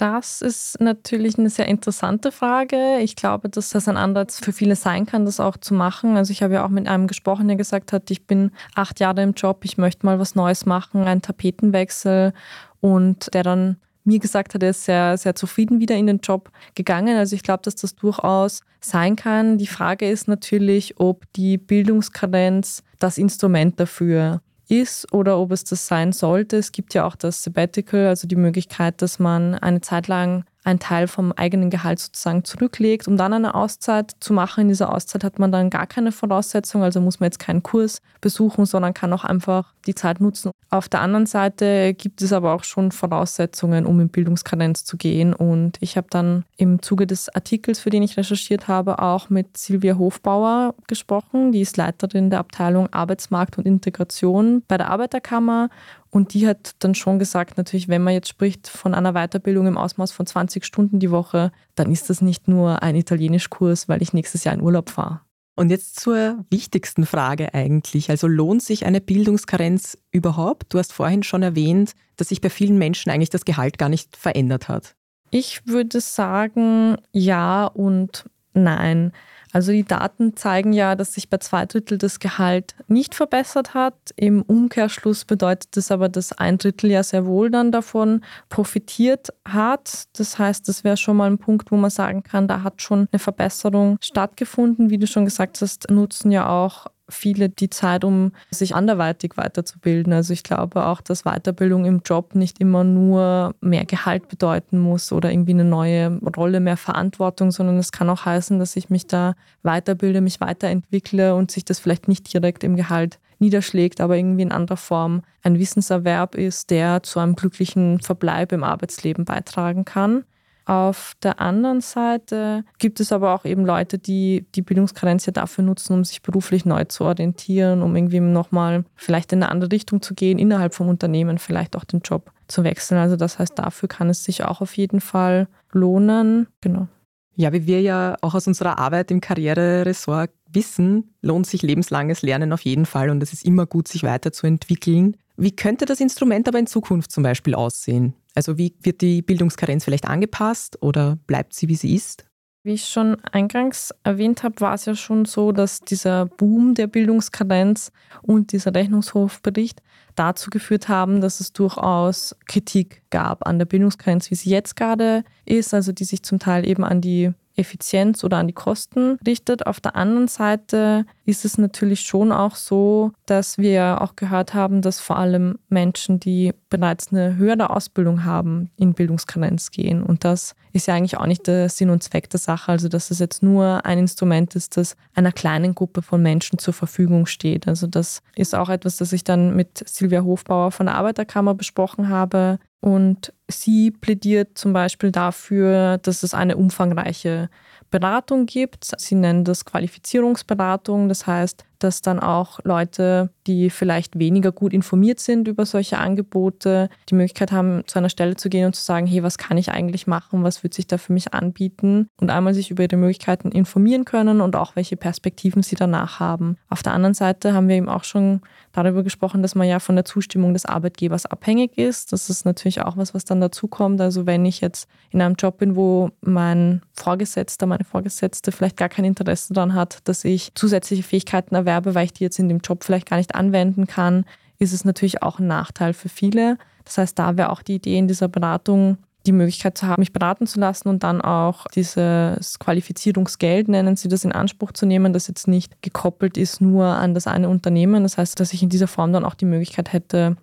Das 0.00 0.40
ist 0.40 0.80
natürlich 0.80 1.38
eine 1.38 1.50
sehr 1.50 1.68
interessante 1.68 2.32
Frage. 2.32 3.00
Ich 3.00 3.16
glaube, 3.16 3.50
dass 3.50 3.68
das 3.68 3.86
ein 3.86 3.98
Ansatz 3.98 4.40
für 4.40 4.50
viele 4.50 4.74
sein 4.74 5.04
kann, 5.04 5.26
das 5.26 5.40
auch 5.40 5.58
zu 5.58 5.74
machen. 5.74 6.16
Also 6.16 6.32
ich 6.32 6.42
habe 6.42 6.54
ja 6.54 6.64
auch 6.64 6.70
mit 6.70 6.88
einem 6.88 7.06
gesprochen, 7.06 7.48
der 7.48 7.58
gesagt 7.58 7.92
hat, 7.92 8.10
ich 8.10 8.26
bin 8.26 8.50
acht 8.74 8.98
Jahre 8.98 9.22
im 9.22 9.34
Job, 9.34 9.62
ich 9.64 9.76
möchte 9.76 10.06
mal 10.06 10.18
was 10.18 10.34
Neues 10.34 10.64
machen, 10.64 11.02
einen 11.04 11.20
Tapetenwechsel 11.20 12.32
und 12.80 13.28
der 13.34 13.42
dann 13.42 13.76
mir 14.04 14.20
gesagt 14.20 14.54
hat, 14.54 14.62
er 14.62 14.70
ist 14.70 14.86
sehr, 14.86 15.18
sehr 15.18 15.34
zufrieden 15.34 15.80
wieder 15.80 15.96
in 15.96 16.06
den 16.06 16.20
Job 16.20 16.50
gegangen. 16.74 17.18
Also 17.18 17.36
ich 17.36 17.42
glaube, 17.42 17.60
dass 17.62 17.74
das 17.74 17.94
durchaus 17.94 18.62
sein 18.80 19.16
kann. 19.16 19.58
Die 19.58 19.66
Frage 19.66 20.08
ist 20.08 20.28
natürlich, 20.28 20.98
ob 20.98 21.30
die 21.34 21.58
Bildungskarenz 21.58 22.82
das 22.98 23.18
Instrument 23.18 23.78
dafür 23.78 24.40
ist 24.70 25.12
oder 25.12 25.38
ob 25.38 25.52
es 25.52 25.64
das 25.64 25.86
sein 25.86 26.12
sollte. 26.12 26.56
Es 26.56 26.72
gibt 26.72 26.94
ja 26.94 27.06
auch 27.06 27.16
das 27.16 27.42
Sabbatical, 27.42 28.06
also 28.06 28.28
die 28.28 28.36
Möglichkeit, 28.36 29.02
dass 29.02 29.18
man 29.18 29.54
eine 29.54 29.80
Zeit 29.80 30.08
lang 30.08 30.44
einen 30.64 30.78
Teil 30.78 31.08
vom 31.08 31.32
eigenen 31.32 31.70
Gehalt 31.70 31.98
sozusagen 31.98 32.44
zurücklegt, 32.44 33.08
um 33.08 33.16
dann 33.16 33.32
eine 33.32 33.54
Auszeit 33.54 34.12
zu 34.20 34.32
machen. 34.32 34.62
In 34.62 34.68
dieser 34.68 34.94
Auszeit 34.94 35.24
hat 35.24 35.38
man 35.38 35.52
dann 35.52 35.70
gar 35.70 35.86
keine 35.86 36.12
Voraussetzung, 36.12 36.82
also 36.82 37.00
muss 37.00 37.20
man 37.20 37.28
jetzt 37.28 37.38
keinen 37.38 37.62
Kurs 37.62 38.02
besuchen, 38.20 38.66
sondern 38.66 38.94
kann 38.94 39.12
auch 39.12 39.24
einfach 39.24 39.72
die 39.86 39.94
Zeit 39.94 40.20
nutzen. 40.20 40.50
Auf 40.68 40.88
der 40.88 41.00
anderen 41.00 41.26
Seite 41.26 41.94
gibt 41.94 42.22
es 42.22 42.32
aber 42.32 42.54
auch 42.54 42.62
schon 42.62 42.92
Voraussetzungen, 42.92 43.86
um 43.86 43.98
in 44.00 44.08
Bildungskadenz 44.08 44.84
zu 44.84 44.96
gehen. 44.96 45.34
Und 45.34 45.78
ich 45.80 45.96
habe 45.96 46.06
dann 46.10 46.44
im 46.56 46.80
Zuge 46.82 47.06
des 47.06 47.28
Artikels, 47.34 47.80
für 47.80 47.90
den 47.90 48.02
ich 48.02 48.16
recherchiert 48.16 48.68
habe, 48.68 49.00
auch 49.00 49.30
mit 49.30 49.56
Silvia 49.56 49.96
Hofbauer 49.96 50.74
gesprochen. 50.86 51.52
Die 51.52 51.62
ist 51.62 51.76
Leiterin 51.76 52.30
der 52.30 52.38
Abteilung 52.38 52.92
Arbeitsmarkt 52.92 53.58
und 53.58 53.66
Integration 53.66 54.62
bei 54.68 54.76
der 54.76 54.90
Arbeiterkammer 54.90 55.70
und 56.10 56.34
die 56.34 56.46
hat 56.46 56.74
dann 56.80 56.94
schon 56.94 57.18
gesagt, 57.18 57.56
natürlich, 57.56 57.88
wenn 57.88 58.02
man 58.02 58.14
jetzt 58.14 58.28
spricht 58.28 58.66
von 58.66 58.94
einer 58.94 59.12
Weiterbildung 59.12 59.66
im 59.66 59.78
Ausmaß 59.78 60.10
von 60.10 60.26
20 60.26 60.64
Stunden 60.64 60.98
die 60.98 61.10
Woche, 61.10 61.52
dann 61.76 61.90
ist 61.90 62.10
das 62.10 62.20
nicht 62.20 62.48
nur 62.48 62.82
ein 62.82 62.96
Italienischkurs, 62.96 63.88
weil 63.88 64.02
ich 64.02 64.12
nächstes 64.12 64.44
Jahr 64.44 64.54
in 64.54 64.60
Urlaub 64.60 64.90
fahre. 64.90 65.20
Und 65.56 65.70
jetzt 65.70 66.00
zur 66.00 66.44
wichtigsten 66.50 67.06
Frage 67.06 67.54
eigentlich. 67.54 68.10
Also 68.10 68.26
lohnt 68.26 68.62
sich 68.62 68.86
eine 68.86 69.00
Bildungskarenz 69.00 69.98
überhaupt? 70.10 70.72
Du 70.72 70.78
hast 70.78 70.92
vorhin 70.92 71.22
schon 71.22 71.42
erwähnt, 71.42 71.92
dass 72.16 72.28
sich 72.28 72.40
bei 72.40 72.50
vielen 72.50 72.78
Menschen 72.78 73.10
eigentlich 73.10 73.30
das 73.30 73.44
Gehalt 73.44 73.78
gar 73.78 73.88
nicht 73.88 74.16
verändert 74.16 74.68
hat. 74.68 74.96
Ich 75.30 75.66
würde 75.66 76.00
sagen, 76.00 76.96
ja 77.12 77.66
und 77.66 78.24
nein. 78.52 79.12
Also 79.52 79.72
die 79.72 79.84
Daten 79.84 80.36
zeigen 80.36 80.72
ja, 80.72 80.94
dass 80.94 81.14
sich 81.14 81.28
bei 81.28 81.38
zwei 81.38 81.66
Drittel 81.66 81.98
das 81.98 82.20
Gehalt 82.20 82.74
nicht 82.86 83.14
verbessert 83.14 83.74
hat. 83.74 83.94
Im 84.16 84.42
Umkehrschluss 84.42 85.24
bedeutet 85.24 85.76
das 85.76 85.90
aber, 85.90 86.08
dass 86.08 86.32
ein 86.32 86.58
Drittel 86.58 86.90
ja 86.90 87.02
sehr 87.02 87.26
wohl 87.26 87.50
dann 87.50 87.72
davon 87.72 88.22
profitiert 88.48 89.30
hat. 89.44 90.04
Das 90.16 90.38
heißt, 90.38 90.68
das 90.68 90.84
wäre 90.84 90.96
schon 90.96 91.16
mal 91.16 91.28
ein 91.28 91.38
Punkt, 91.38 91.72
wo 91.72 91.76
man 91.76 91.90
sagen 91.90 92.22
kann, 92.22 92.46
da 92.46 92.62
hat 92.62 92.80
schon 92.80 93.08
eine 93.10 93.18
Verbesserung 93.18 93.98
stattgefunden. 94.00 94.90
Wie 94.90 94.98
du 94.98 95.06
schon 95.06 95.24
gesagt 95.24 95.60
hast, 95.60 95.90
nutzen 95.90 96.30
ja 96.30 96.48
auch 96.48 96.86
viele 97.10 97.48
die 97.48 97.70
Zeit, 97.70 98.04
um 98.04 98.32
sich 98.50 98.74
anderweitig 98.74 99.36
weiterzubilden. 99.36 100.12
Also 100.12 100.32
ich 100.32 100.42
glaube 100.42 100.86
auch, 100.86 101.00
dass 101.00 101.24
Weiterbildung 101.24 101.84
im 101.84 102.02
Job 102.04 102.34
nicht 102.34 102.60
immer 102.60 102.84
nur 102.84 103.54
mehr 103.60 103.84
Gehalt 103.84 104.28
bedeuten 104.28 104.78
muss 104.78 105.12
oder 105.12 105.30
irgendwie 105.30 105.52
eine 105.52 105.64
neue 105.64 106.18
Rolle, 106.36 106.60
mehr 106.60 106.76
Verantwortung, 106.76 107.50
sondern 107.50 107.78
es 107.78 107.92
kann 107.92 108.10
auch 108.10 108.24
heißen, 108.24 108.58
dass 108.58 108.76
ich 108.76 108.90
mich 108.90 109.06
da 109.06 109.34
weiterbilde, 109.62 110.20
mich 110.20 110.40
weiterentwickle 110.40 111.34
und 111.34 111.50
sich 111.50 111.64
das 111.64 111.78
vielleicht 111.78 112.08
nicht 112.08 112.32
direkt 112.32 112.64
im 112.64 112.76
Gehalt 112.76 113.18
niederschlägt, 113.40 114.00
aber 114.00 114.16
irgendwie 114.16 114.42
in 114.42 114.52
anderer 114.52 114.76
Form 114.76 115.22
ein 115.42 115.58
Wissenserwerb 115.58 116.34
ist, 116.34 116.70
der 116.70 117.02
zu 117.02 117.18
einem 117.18 117.34
glücklichen 117.34 118.00
Verbleib 118.00 118.52
im 118.52 118.62
Arbeitsleben 118.62 119.24
beitragen 119.24 119.84
kann. 119.84 120.24
Auf 120.64 121.14
der 121.22 121.40
anderen 121.40 121.80
Seite 121.80 122.64
gibt 122.78 123.00
es 123.00 123.12
aber 123.12 123.34
auch 123.34 123.44
eben 123.44 123.64
Leute, 123.64 123.98
die 123.98 124.46
die 124.54 124.62
Bildungskarenz 124.62 125.26
ja 125.26 125.32
dafür 125.32 125.64
nutzen, 125.64 125.94
um 125.94 126.04
sich 126.04 126.22
beruflich 126.22 126.64
neu 126.64 126.84
zu 126.84 127.04
orientieren, 127.04 127.82
um 127.82 127.96
irgendwie 127.96 128.20
nochmal 128.20 128.84
vielleicht 128.94 129.32
in 129.32 129.42
eine 129.42 129.50
andere 129.50 129.72
Richtung 129.72 130.02
zu 130.02 130.14
gehen, 130.14 130.38
innerhalb 130.38 130.74
vom 130.74 130.88
Unternehmen 130.88 131.38
vielleicht 131.38 131.76
auch 131.76 131.84
den 131.84 132.00
Job 132.00 132.30
zu 132.48 132.64
wechseln. 132.64 132.98
Also 132.98 133.16
das 133.16 133.38
heißt, 133.38 133.58
dafür 133.58 133.88
kann 133.88 134.10
es 134.10 134.24
sich 134.24 134.44
auch 134.44 134.60
auf 134.60 134.76
jeden 134.76 135.00
Fall 135.00 135.48
lohnen. 135.72 136.46
Genau. 136.60 136.88
Ja, 137.36 137.52
wie 137.52 137.66
wir 137.66 137.80
ja 137.80 138.16
auch 138.20 138.34
aus 138.34 138.46
unserer 138.46 138.78
Arbeit 138.78 139.10
im 139.10 139.20
Karriereressort 139.20 140.30
wissen, 140.52 141.14
lohnt 141.22 141.46
sich 141.46 141.62
lebenslanges 141.62 142.22
Lernen 142.22 142.52
auf 142.52 142.62
jeden 142.62 142.86
Fall 142.86 143.08
und 143.08 143.22
es 143.22 143.32
ist 143.32 143.44
immer 143.44 143.66
gut, 143.66 143.88
sich 143.88 144.02
weiterzuentwickeln. 144.02 145.16
Wie 145.36 145.54
könnte 145.56 145.86
das 145.86 146.00
Instrument 146.00 146.48
aber 146.48 146.58
in 146.58 146.66
Zukunft 146.66 147.10
zum 147.10 147.22
Beispiel 147.22 147.54
aussehen? 147.54 148.14
Also 148.34 148.58
wie 148.58 148.74
wird 148.80 149.00
die 149.00 149.22
Bildungskarenz 149.22 149.84
vielleicht 149.84 150.06
angepasst 150.06 150.80
oder 150.82 151.18
bleibt 151.26 151.54
sie, 151.54 151.68
wie 151.68 151.74
sie 151.76 151.94
ist? 151.94 152.26
Wie 152.62 152.74
ich 152.74 152.84
schon 152.84 153.16
eingangs 153.24 153.94
erwähnt 154.04 154.42
habe, 154.42 154.60
war 154.60 154.74
es 154.74 154.84
ja 154.84 154.94
schon 154.94 155.24
so, 155.24 155.50
dass 155.50 155.80
dieser 155.80 156.26
Boom 156.26 156.74
der 156.74 156.88
Bildungskarenz 156.88 157.90
und 158.20 158.52
dieser 158.52 158.74
Rechnungshofbericht 158.74 159.80
dazu 160.14 160.50
geführt 160.50 160.88
haben, 160.88 161.22
dass 161.22 161.40
es 161.40 161.54
durchaus 161.54 162.36
Kritik 162.46 163.02
gab 163.08 163.46
an 163.46 163.58
der 163.58 163.64
Bildungskarenz, 163.64 164.30
wie 164.30 164.34
sie 164.34 164.50
jetzt 164.50 164.76
gerade 164.76 165.24
ist, 165.46 165.72
also 165.72 165.92
die 165.92 166.04
sich 166.04 166.22
zum 166.22 166.38
Teil 166.38 166.68
eben 166.68 166.84
an 166.84 167.00
die 167.00 167.32
Effizienz 167.60 168.24
oder 168.24 168.38
an 168.38 168.48
die 168.48 168.54
Kosten 168.54 169.18
richtet. 169.26 169.66
Auf 169.66 169.80
der 169.80 169.96
anderen 169.96 170.28
Seite 170.28 171.04
ist 171.24 171.44
es 171.44 171.58
natürlich 171.58 172.00
schon 172.00 172.32
auch 172.32 172.56
so, 172.56 173.12
dass 173.26 173.58
wir 173.58 174.00
auch 174.00 174.16
gehört 174.16 174.54
haben, 174.54 174.82
dass 174.82 175.00
vor 175.00 175.16
allem 175.16 175.58
Menschen, 175.68 176.18
die 176.18 176.52
bereits 176.68 177.12
eine 177.12 177.36
höhere 177.36 177.70
Ausbildung 177.70 178.24
haben, 178.24 178.70
in 178.76 178.94
Bildungskarenz 178.94 179.70
gehen. 179.70 180.02
Und 180.02 180.24
das 180.24 180.54
ist 180.72 180.86
ja 180.86 180.94
eigentlich 180.94 181.16
auch 181.16 181.26
nicht 181.26 181.46
der 181.46 181.68
Sinn 181.68 181.90
und 181.90 182.02
Zweck 182.02 182.30
der 182.30 182.40
Sache. 182.40 182.72
Also, 182.72 182.88
dass 182.88 183.10
es 183.10 183.18
jetzt 183.18 183.42
nur 183.42 183.84
ein 183.84 183.98
Instrument 183.98 184.56
ist, 184.56 184.76
das 184.76 184.96
einer 185.14 185.32
kleinen 185.32 185.74
Gruppe 185.74 186.02
von 186.02 186.22
Menschen 186.22 186.58
zur 186.58 186.74
Verfügung 186.74 187.26
steht. 187.26 187.68
Also, 187.68 187.86
das 187.86 188.22
ist 188.34 188.54
auch 188.54 188.68
etwas, 188.68 188.96
das 188.96 189.12
ich 189.12 189.24
dann 189.24 189.54
mit 189.54 189.82
Silvia 189.88 190.22
Hofbauer 190.22 190.70
von 190.70 190.86
der 190.86 190.94
Arbeiterkammer 190.96 191.54
besprochen 191.54 192.08
habe. 192.08 192.58
Und 192.80 193.32
sie 193.50 193.90
plädiert 193.90 194.56
zum 194.56 194.72
Beispiel 194.72 195.10
dafür, 195.10 195.98
dass 195.98 196.22
es 196.22 196.34
eine 196.34 196.56
umfangreiche 196.56 197.48
Beratung 197.90 198.46
gibt. 198.46 198.90
Sie 198.96 199.14
nennen 199.14 199.44
das 199.44 199.64
Qualifizierungsberatung. 199.64 201.08
Das 201.08 201.26
heißt, 201.26 201.64
dass 201.80 202.02
dann 202.02 202.20
auch 202.20 202.60
Leute, 202.62 203.30
die 203.46 203.70
vielleicht 203.70 204.18
weniger 204.18 204.52
gut 204.52 204.72
informiert 204.72 205.18
sind 205.18 205.48
über 205.48 205.66
solche 205.66 205.98
Angebote, 205.98 206.88
die 207.08 207.14
Möglichkeit 207.14 207.52
haben, 207.52 207.82
zu 207.86 207.98
einer 207.98 208.10
Stelle 208.10 208.36
zu 208.36 208.48
gehen 208.48 208.66
und 208.66 208.76
zu 208.76 208.82
sagen, 208.82 209.06
hey, 209.06 209.22
was 209.22 209.38
kann 209.38 209.56
ich 209.56 209.70
eigentlich 209.70 210.06
machen? 210.06 210.44
Was 210.44 210.62
wird 210.62 210.74
sich 210.74 210.86
da 210.86 210.98
für 210.98 211.12
mich 211.12 211.32
anbieten? 211.32 212.08
Und 212.20 212.30
einmal 212.30 212.54
sich 212.54 212.70
über 212.70 212.82
ihre 212.82 212.96
Möglichkeiten 212.96 213.50
informieren 213.50 214.04
können 214.04 214.40
und 214.40 214.56
auch 214.56 214.76
welche 214.76 214.96
Perspektiven 214.96 215.62
sie 215.62 215.74
danach 215.74 216.20
haben. 216.20 216.56
Auf 216.68 216.82
der 216.82 216.92
anderen 216.92 217.14
Seite 217.14 217.54
haben 217.54 217.68
wir 217.68 217.76
eben 217.76 217.88
auch 217.88 218.04
schon 218.04 218.42
darüber 218.72 219.02
gesprochen, 219.02 219.42
dass 219.42 219.54
man 219.54 219.66
ja 219.66 219.80
von 219.80 219.96
der 219.96 220.04
Zustimmung 220.04 220.52
des 220.52 220.66
Arbeitgebers 220.66 221.26
abhängig 221.26 221.76
ist. 221.78 222.12
Das 222.12 222.28
ist 222.28 222.44
natürlich 222.44 222.82
auch 222.82 222.96
was, 222.96 223.14
was 223.14 223.24
dann 223.24 223.39
dazu 223.40 223.68
kommt. 223.68 224.00
Also 224.00 224.26
wenn 224.26 224.44
ich 224.44 224.60
jetzt 224.60 224.88
in 225.10 225.20
einem 225.20 225.34
Job 225.34 225.58
bin, 225.58 225.76
wo 225.76 226.10
mein 226.20 226.82
Vorgesetzter, 226.92 227.66
meine 227.66 227.84
Vorgesetzte 227.84 228.52
vielleicht 228.52 228.76
gar 228.76 228.88
kein 228.88 229.04
Interesse 229.04 229.52
daran 229.52 229.74
hat, 229.74 229.98
dass 230.04 230.24
ich 230.24 230.52
zusätzliche 230.54 231.02
Fähigkeiten 231.02 231.54
erwerbe, 231.54 231.94
weil 231.94 232.06
ich 232.06 232.12
die 232.12 232.24
jetzt 232.24 232.38
in 232.38 232.48
dem 232.48 232.58
Job 232.58 232.84
vielleicht 232.84 233.08
gar 233.08 233.16
nicht 233.16 233.34
anwenden 233.34 233.86
kann, 233.86 234.24
ist 234.58 234.72
es 234.72 234.84
natürlich 234.84 235.22
auch 235.22 235.38
ein 235.38 235.46
Nachteil 235.46 235.94
für 235.94 236.08
viele. 236.08 236.58
Das 236.84 236.98
heißt, 236.98 237.18
da 237.18 237.36
wäre 237.36 237.50
auch 237.50 237.62
die 237.62 237.76
Idee 237.76 237.98
in 237.98 238.08
dieser 238.08 238.28
Beratung, 238.28 238.98
die 239.26 239.32
Möglichkeit 239.32 239.76
zu 239.76 239.86
haben, 239.86 240.00
mich 240.00 240.14
beraten 240.14 240.46
zu 240.46 240.58
lassen 240.58 240.88
und 240.88 241.02
dann 241.02 241.20
auch 241.20 241.66
dieses 241.74 242.58
Qualifizierungsgeld, 242.58 243.68
nennen 243.68 243.96
sie 243.96 244.08
das, 244.08 244.24
in 244.24 244.32
Anspruch 244.32 244.72
zu 244.72 244.86
nehmen, 244.86 245.12
das 245.12 245.28
jetzt 245.28 245.46
nicht 245.46 245.82
gekoppelt 245.82 246.38
ist 246.38 246.60
nur 246.62 246.86
an 246.86 247.12
das 247.12 247.26
eine 247.26 247.50
Unternehmen. 247.50 248.02
Das 248.02 248.16
heißt, 248.16 248.40
dass 248.40 248.54
ich 248.54 248.62
in 248.62 248.70
dieser 248.70 248.88
Form 248.88 249.12
dann 249.12 249.24
auch 249.24 249.34
die 249.34 249.44
Möglichkeit 249.44 249.92
hätte, 249.92 250.36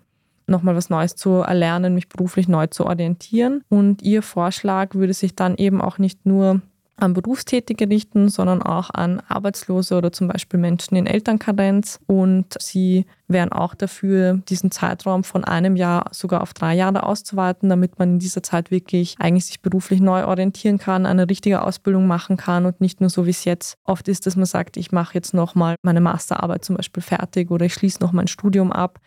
nochmal 0.48 0.76
was 0.76 0.90
Neues 0.90 1.16
zu 1.16 1.30
erlernen, 1.36 1.94
mich 1.94 2.08
beruflich 2.08 2.48
neu 2.48 2.66
zu 2.66 2.86
orientieren. 2.86 3.62
Und 3.68 4.02
ihr 4.02 4.22
Vorschlag 4.22 4.94
würde 4.94 5.12
sich 5.12 5.34
dann 5.34 5.56
eben 5.56 5.80
auch 5.80 5.98
nicht 5.98 6.26
nur 6.26 6.62
an 6.98 7.12
Berufstätige 7.12 7.88
richten, 7.88 8.28
sondern 8.28 8.62
auch 8.62 8.90
an 8.90 9.22
Arbeitslose 9.28 9.96
oder 9.96 10.12
zum 10.12 10.28
Beispiel 10.28 10.58
Menschen 10.58 10.96
in 10.96 11.06
Elternkarenz. 11.06 12.00
Und 12.06 12.56
sie 12.58 13.06
wären 13.28 13.52
auch 13.52 13.74
dafür, 13.74 14.40
diesen 14.48 14.70
Zeitraum 14.70 15.22
von 15.22 15.44
einem 15.44 15.76
Jahr 15.76 16.06
sogar 16.12 16.42
auf 16.42 16.54
drei 16.54 16.74
Jahre 16.74 17.04
auszuweiten, 17.04 17.68
damit 17.68 17.98
man 17.98 18.14
in 18.14 18.18
dieser 18.18 18.42
Zeit 18.42 18.70
wirklich 18.70 19.14
eigentlich 19.18 19.46
sich 19.46 19.62
beruflich 19.62 20.00
neu 20.00 20.24
orientieren 20.26 20.78
kann, 20.78 21.06
eine 21.06 21.28
richtige 21.28 21.62
Ausbildung 21.62 22.06
machen 22.06 22.36
kann 22.36 22.66
und 22.66 22.80
nicht 22.80 23.00
nur 23.00 23.10
so 23.10 23.26
wie 23.26 23.30
es 23.30 23.44
jetzt 23.44 23.76
oft 23.84 24.08
ist, 24.08 24.26
dass 24.26 24.36
man 24.36 24.46
sagt, 24.46 24.76
ich 24.76 24.90
mache 24.90 25.14
jetzt 25.14 25.34
nochmal 25.34 25.76
meine 25.82 26.00
Masterarbeit 26.00 26.64
zum 26.64 26.76
Beispiel 26.76 27.02
fertig 27.02 27.50
oder 27.50 27.66
ich 27.66 27.74
schließe 27.74 28.00
noch 28.00 28.12
mein 28.12 28.28
Studium 28.28 28.72
ab, 28.72 28.98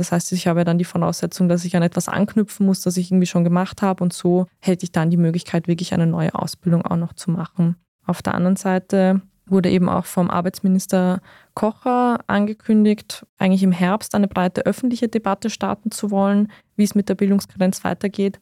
das 0.00 0.12
heißt, 0.12 0.32
ich 0.32 0.46
habe 0.46 0.64
dann 0.64 0.78
die 0.78 0.84
Voraussetzung, 0.84 1.50
dass 1.50 1.66
ich 1.66 1.76
an 1.76 1.82
etwas 1.82 2.08
anknüpfen 2.08 2.64
muss, 2.64 2.80
das 2.80 2.96
ich 2.96 3.10
irgendwie 3.10 3.26
schon 3.26 3.44
gemacht 3.44 3.82
habe 3.82 4.02
und 4.02 4.14
so 4.14 4.46
hätte 4.58 4.84
ich 4.84 4.92
dann 4.92 5.10
die 5.10 5.18
Möglichkeit, 5.18 5.68
wirklich 5.68 5.92
eine 5.92 6.06
neue 6.06 6.34
Ausbildung 6.34 6.86
auch 6.86 6.96
noch 6.96 7.12
zu 7.12 7.30
machen. 7.30 7.76
Auf 8.06 8.22
der 8.22 8.34
anderen 8.34 8.56
Seite 8.56 9.20
wurde 9.44 9.68
eben 9.68 9.90
auch 9.90 10.06
vom 10.06 10.30
Arbeitsminister 10.30 11.20
Kocher 11.52 12.20
angekündigt, 12.28 13.26
eigentlich 13.36 13.62
im 13.62 13.72
Herbst 13.72 14.14
eine 14.14 14.26
breite 14.26 14.64
öffentliche 14.64 15.08
Debatte 15.08 15.50
starten 15.50 15.90
zu 15.90 16.10
wollen, 16.10 16.50
wie 16.76 16.84
es 16.84 16.94
mit 16.94 17.10
der 17.10 17.14
Bildungsgrenze 17.14 17.84
weitergeht. 17.84 18.40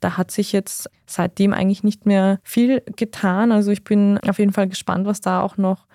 Da 0.00 0.18
hat 0.18 0.30
sich 0.30 0.52
jetzt 0.52 0.90
seitdem 1.06 1.54
eigentlich 1.54 1.84
nicht 1.84 2.04
mehr 2.04 2.38
viel 2.42 2.82
getan. 2.96 3.50
Also 3.50 3.70
ich 3.70 3.82
bin 3.82 4.18
auf 4.28 4.38
jeden 4.38 4.52
Fall 4.52 4.68
gespannt, 4.68 5.06
was 5.06 5.22
da 5.22 5.40
auch 5.40 5.56
noch 5.56 5.86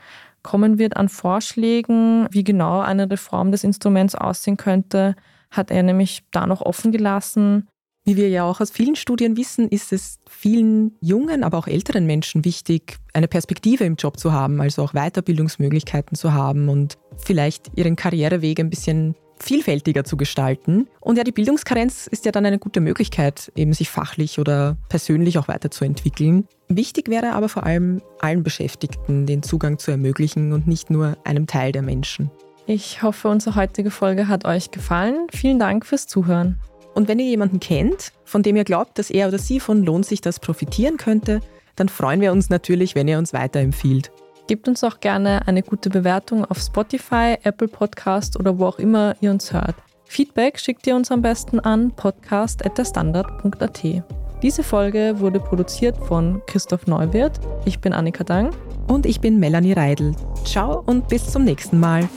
kommen 0.43 0.77
wird 0.77 0.97
an 0.97 1.10
Vorschlägen, 1.10 2.27
wie 2.32 2.43
genau 2.43 2.82
eine 2.82 3.10
Reform 3.10 3.51
des 3.51 3.63
Instruments 3.63 4.15
aussehen 4.15 4.58
könnte, 4.58 5.15
hat 5.49 5.71
er 5.71 5.84
nämlich 5.84 6.23
da 6.32 6.45
noch 6.45 6.62
offen 6.62 6.91
gelassen. 6.91 7.67
Wie 8.06 8.17
wir 8.17 8.27
ja 8.27 8.43
auch 8.43 8.60
aus 8.60 8.69
vielen 8.69 8.97
Studien 8.97 9.38
wissen, 9.38 9.69
ist 9.69 9.93
es 9.93 10.19
vielen 10.27 10.97
jungen, 10.99 11.43
aber 11.43 11.58
auch 11.58 11.67
älteren 11.67 12.06
Menschen 12.06 12.43
wichtig, 12.43 12.97
eine 13.13 13.29
Perspektive 13.29 13.86
im 13.86 13.95
Job 13.95 14.19
zu 14.19 14.34
haben, 14.34 14.60
also 14.60 14.84
auch 14.84 14.91
Weiterbildungsmöglichkeiten 14.91 16.17
zu 16.17 16.34
haben 16.34 16.67
und 16.67 16.97
vielleicht 17.17 17.71
ihren 17.77 17.95
Karriereweg 17.95 18.60
ein 18.60 18.69
bisschen 18.69 19.15
vielfältiger 19.43 20.03
zu 20.03 20.17
gestalten. 20.17 20.88
Und 20.99 21.17
ja, 21.17 21.23
die 21.23 21.32
Bildungskarenz 21.32 22.08
ist 22.08 22.25
ja 22.25 22.32
dann 22.32 22.45
eine 22.45 22.60
gute 22.60 22.79
Möglichkeit, 22.79 23.51
eben 23.56 23.73
sich 23.73 23.89
fachlich 23.89 24.39
oder 24.39 24.77
persönlich 24.89 25.38
auch 25.38 25.47
weiterzuentwickeln. 25.47 26.47
Wichtig 26.69 27.10
wäre 27.10 27.34
aber 27.34 27.49
vor 27.49 27.63
allem 27.63 28.01
allen 28.19 28.43
Beschäftigten 28.43 29.25
den 29.25 29.43
Zugang 29.43 29.77
zu 29.77 29.91
ermöglichen 29.91 30.53
und 30.53 30.67
nicht 30.67 30.89
nur 30.89 31.17
einem 31.23 31.47
Teil 31.47 31.71
der 31.71 31.82
Menschen. 31.82 32.32
Ich 32.65 33.03
hoffe, 33.03 33.27
unsere 33.27 33.56
heutige 33.56 33.91
Folge 33.91 34.29
hat 34.29 34.45
euch 34.45 34.71
gefallen. 34.71 35.27
Vielen 35.32 35.60
Dank 35.60 35.86
fürs 35.86 36.08
Zuhören. 36.08 36.58
Und 36.93 37.08
wenn 37.08 37.19
ihr 37.19 37.25
jemanden 37.25 37.60
kennt, 37.60 38.13
von 38.23 38.43
dem 38.43 38.56
ihr 38.56 38.63
glaubt, 38.63 38.97
dass 38.97 39.10
er 39.10 39.27
oder 39.27 39.39
sie 39.39 39.60
von 39.60 39.84
Lohnt 39.84 40.06
sich 40.06 40.21
das 40.21 40.39
profitieren 40.39 40.97
könnte, 40.97 41.41
dann 41.75 41.89
freuen 41.89 42.21
wir 42.21 42.32
uns 42.32 42.49
natürlich, 42.49 42.95
wenn 42.95 43.08
ihr 43.08 43.17
uns 43.17 43.34
weiterempfiehlt. 43.34 44.12
Gebt 44.47 44.67
uns 44.67 44.84
auch 44.84 44.99
gerne 44.99 45.47
eine 45.47 45.63
gute 45.63 45.89
Bewertung 45.89 46.45
auf 46.45 46.60
Spotify, 46.60 47.38
Apple 47.43 47.67
Podcast 47.67 48.39
oder 48.39 48.60
wo 48.60 48.65
auch 48.65 48.79
immer 48.79 49.15
ihr 49.21 49.32
uns 49.32 49.53
hört. 49.53 49.75
Feedback 50.06 50.60
schickt 50.60 50.86
ihr 50.86 50.95
uns 50.95 51.12
am 51.12 51.21
besten 51.21 51.60
an 51.60 51.91
podcast.derstandard.at. 51.91 54.03
Diese 54.43 54.63
Folge 54.63 55.19
wurde 55.19 55.39
produziert 55.39 55.97
von 55.97 56.41
Christoph 56.45 56.86
Neuwirth. 56.86 57.39
Ich 57.65 57.79
bin 57.79 57.93
Annika 57.93 58.25
Dang. 58.25 58.51
Und 58.88 59.06
ich 59.06 59.21
bin 59.21 59.39
Melanie 59.39 59.73
Reidel. 59.73 60.13
Ciao 60.43 60.84
und 60.86 61.08
bis 61.08 61.32
zum 61.32 61.45
nächsten 61.45 61.79
Mal. 61.79 62.10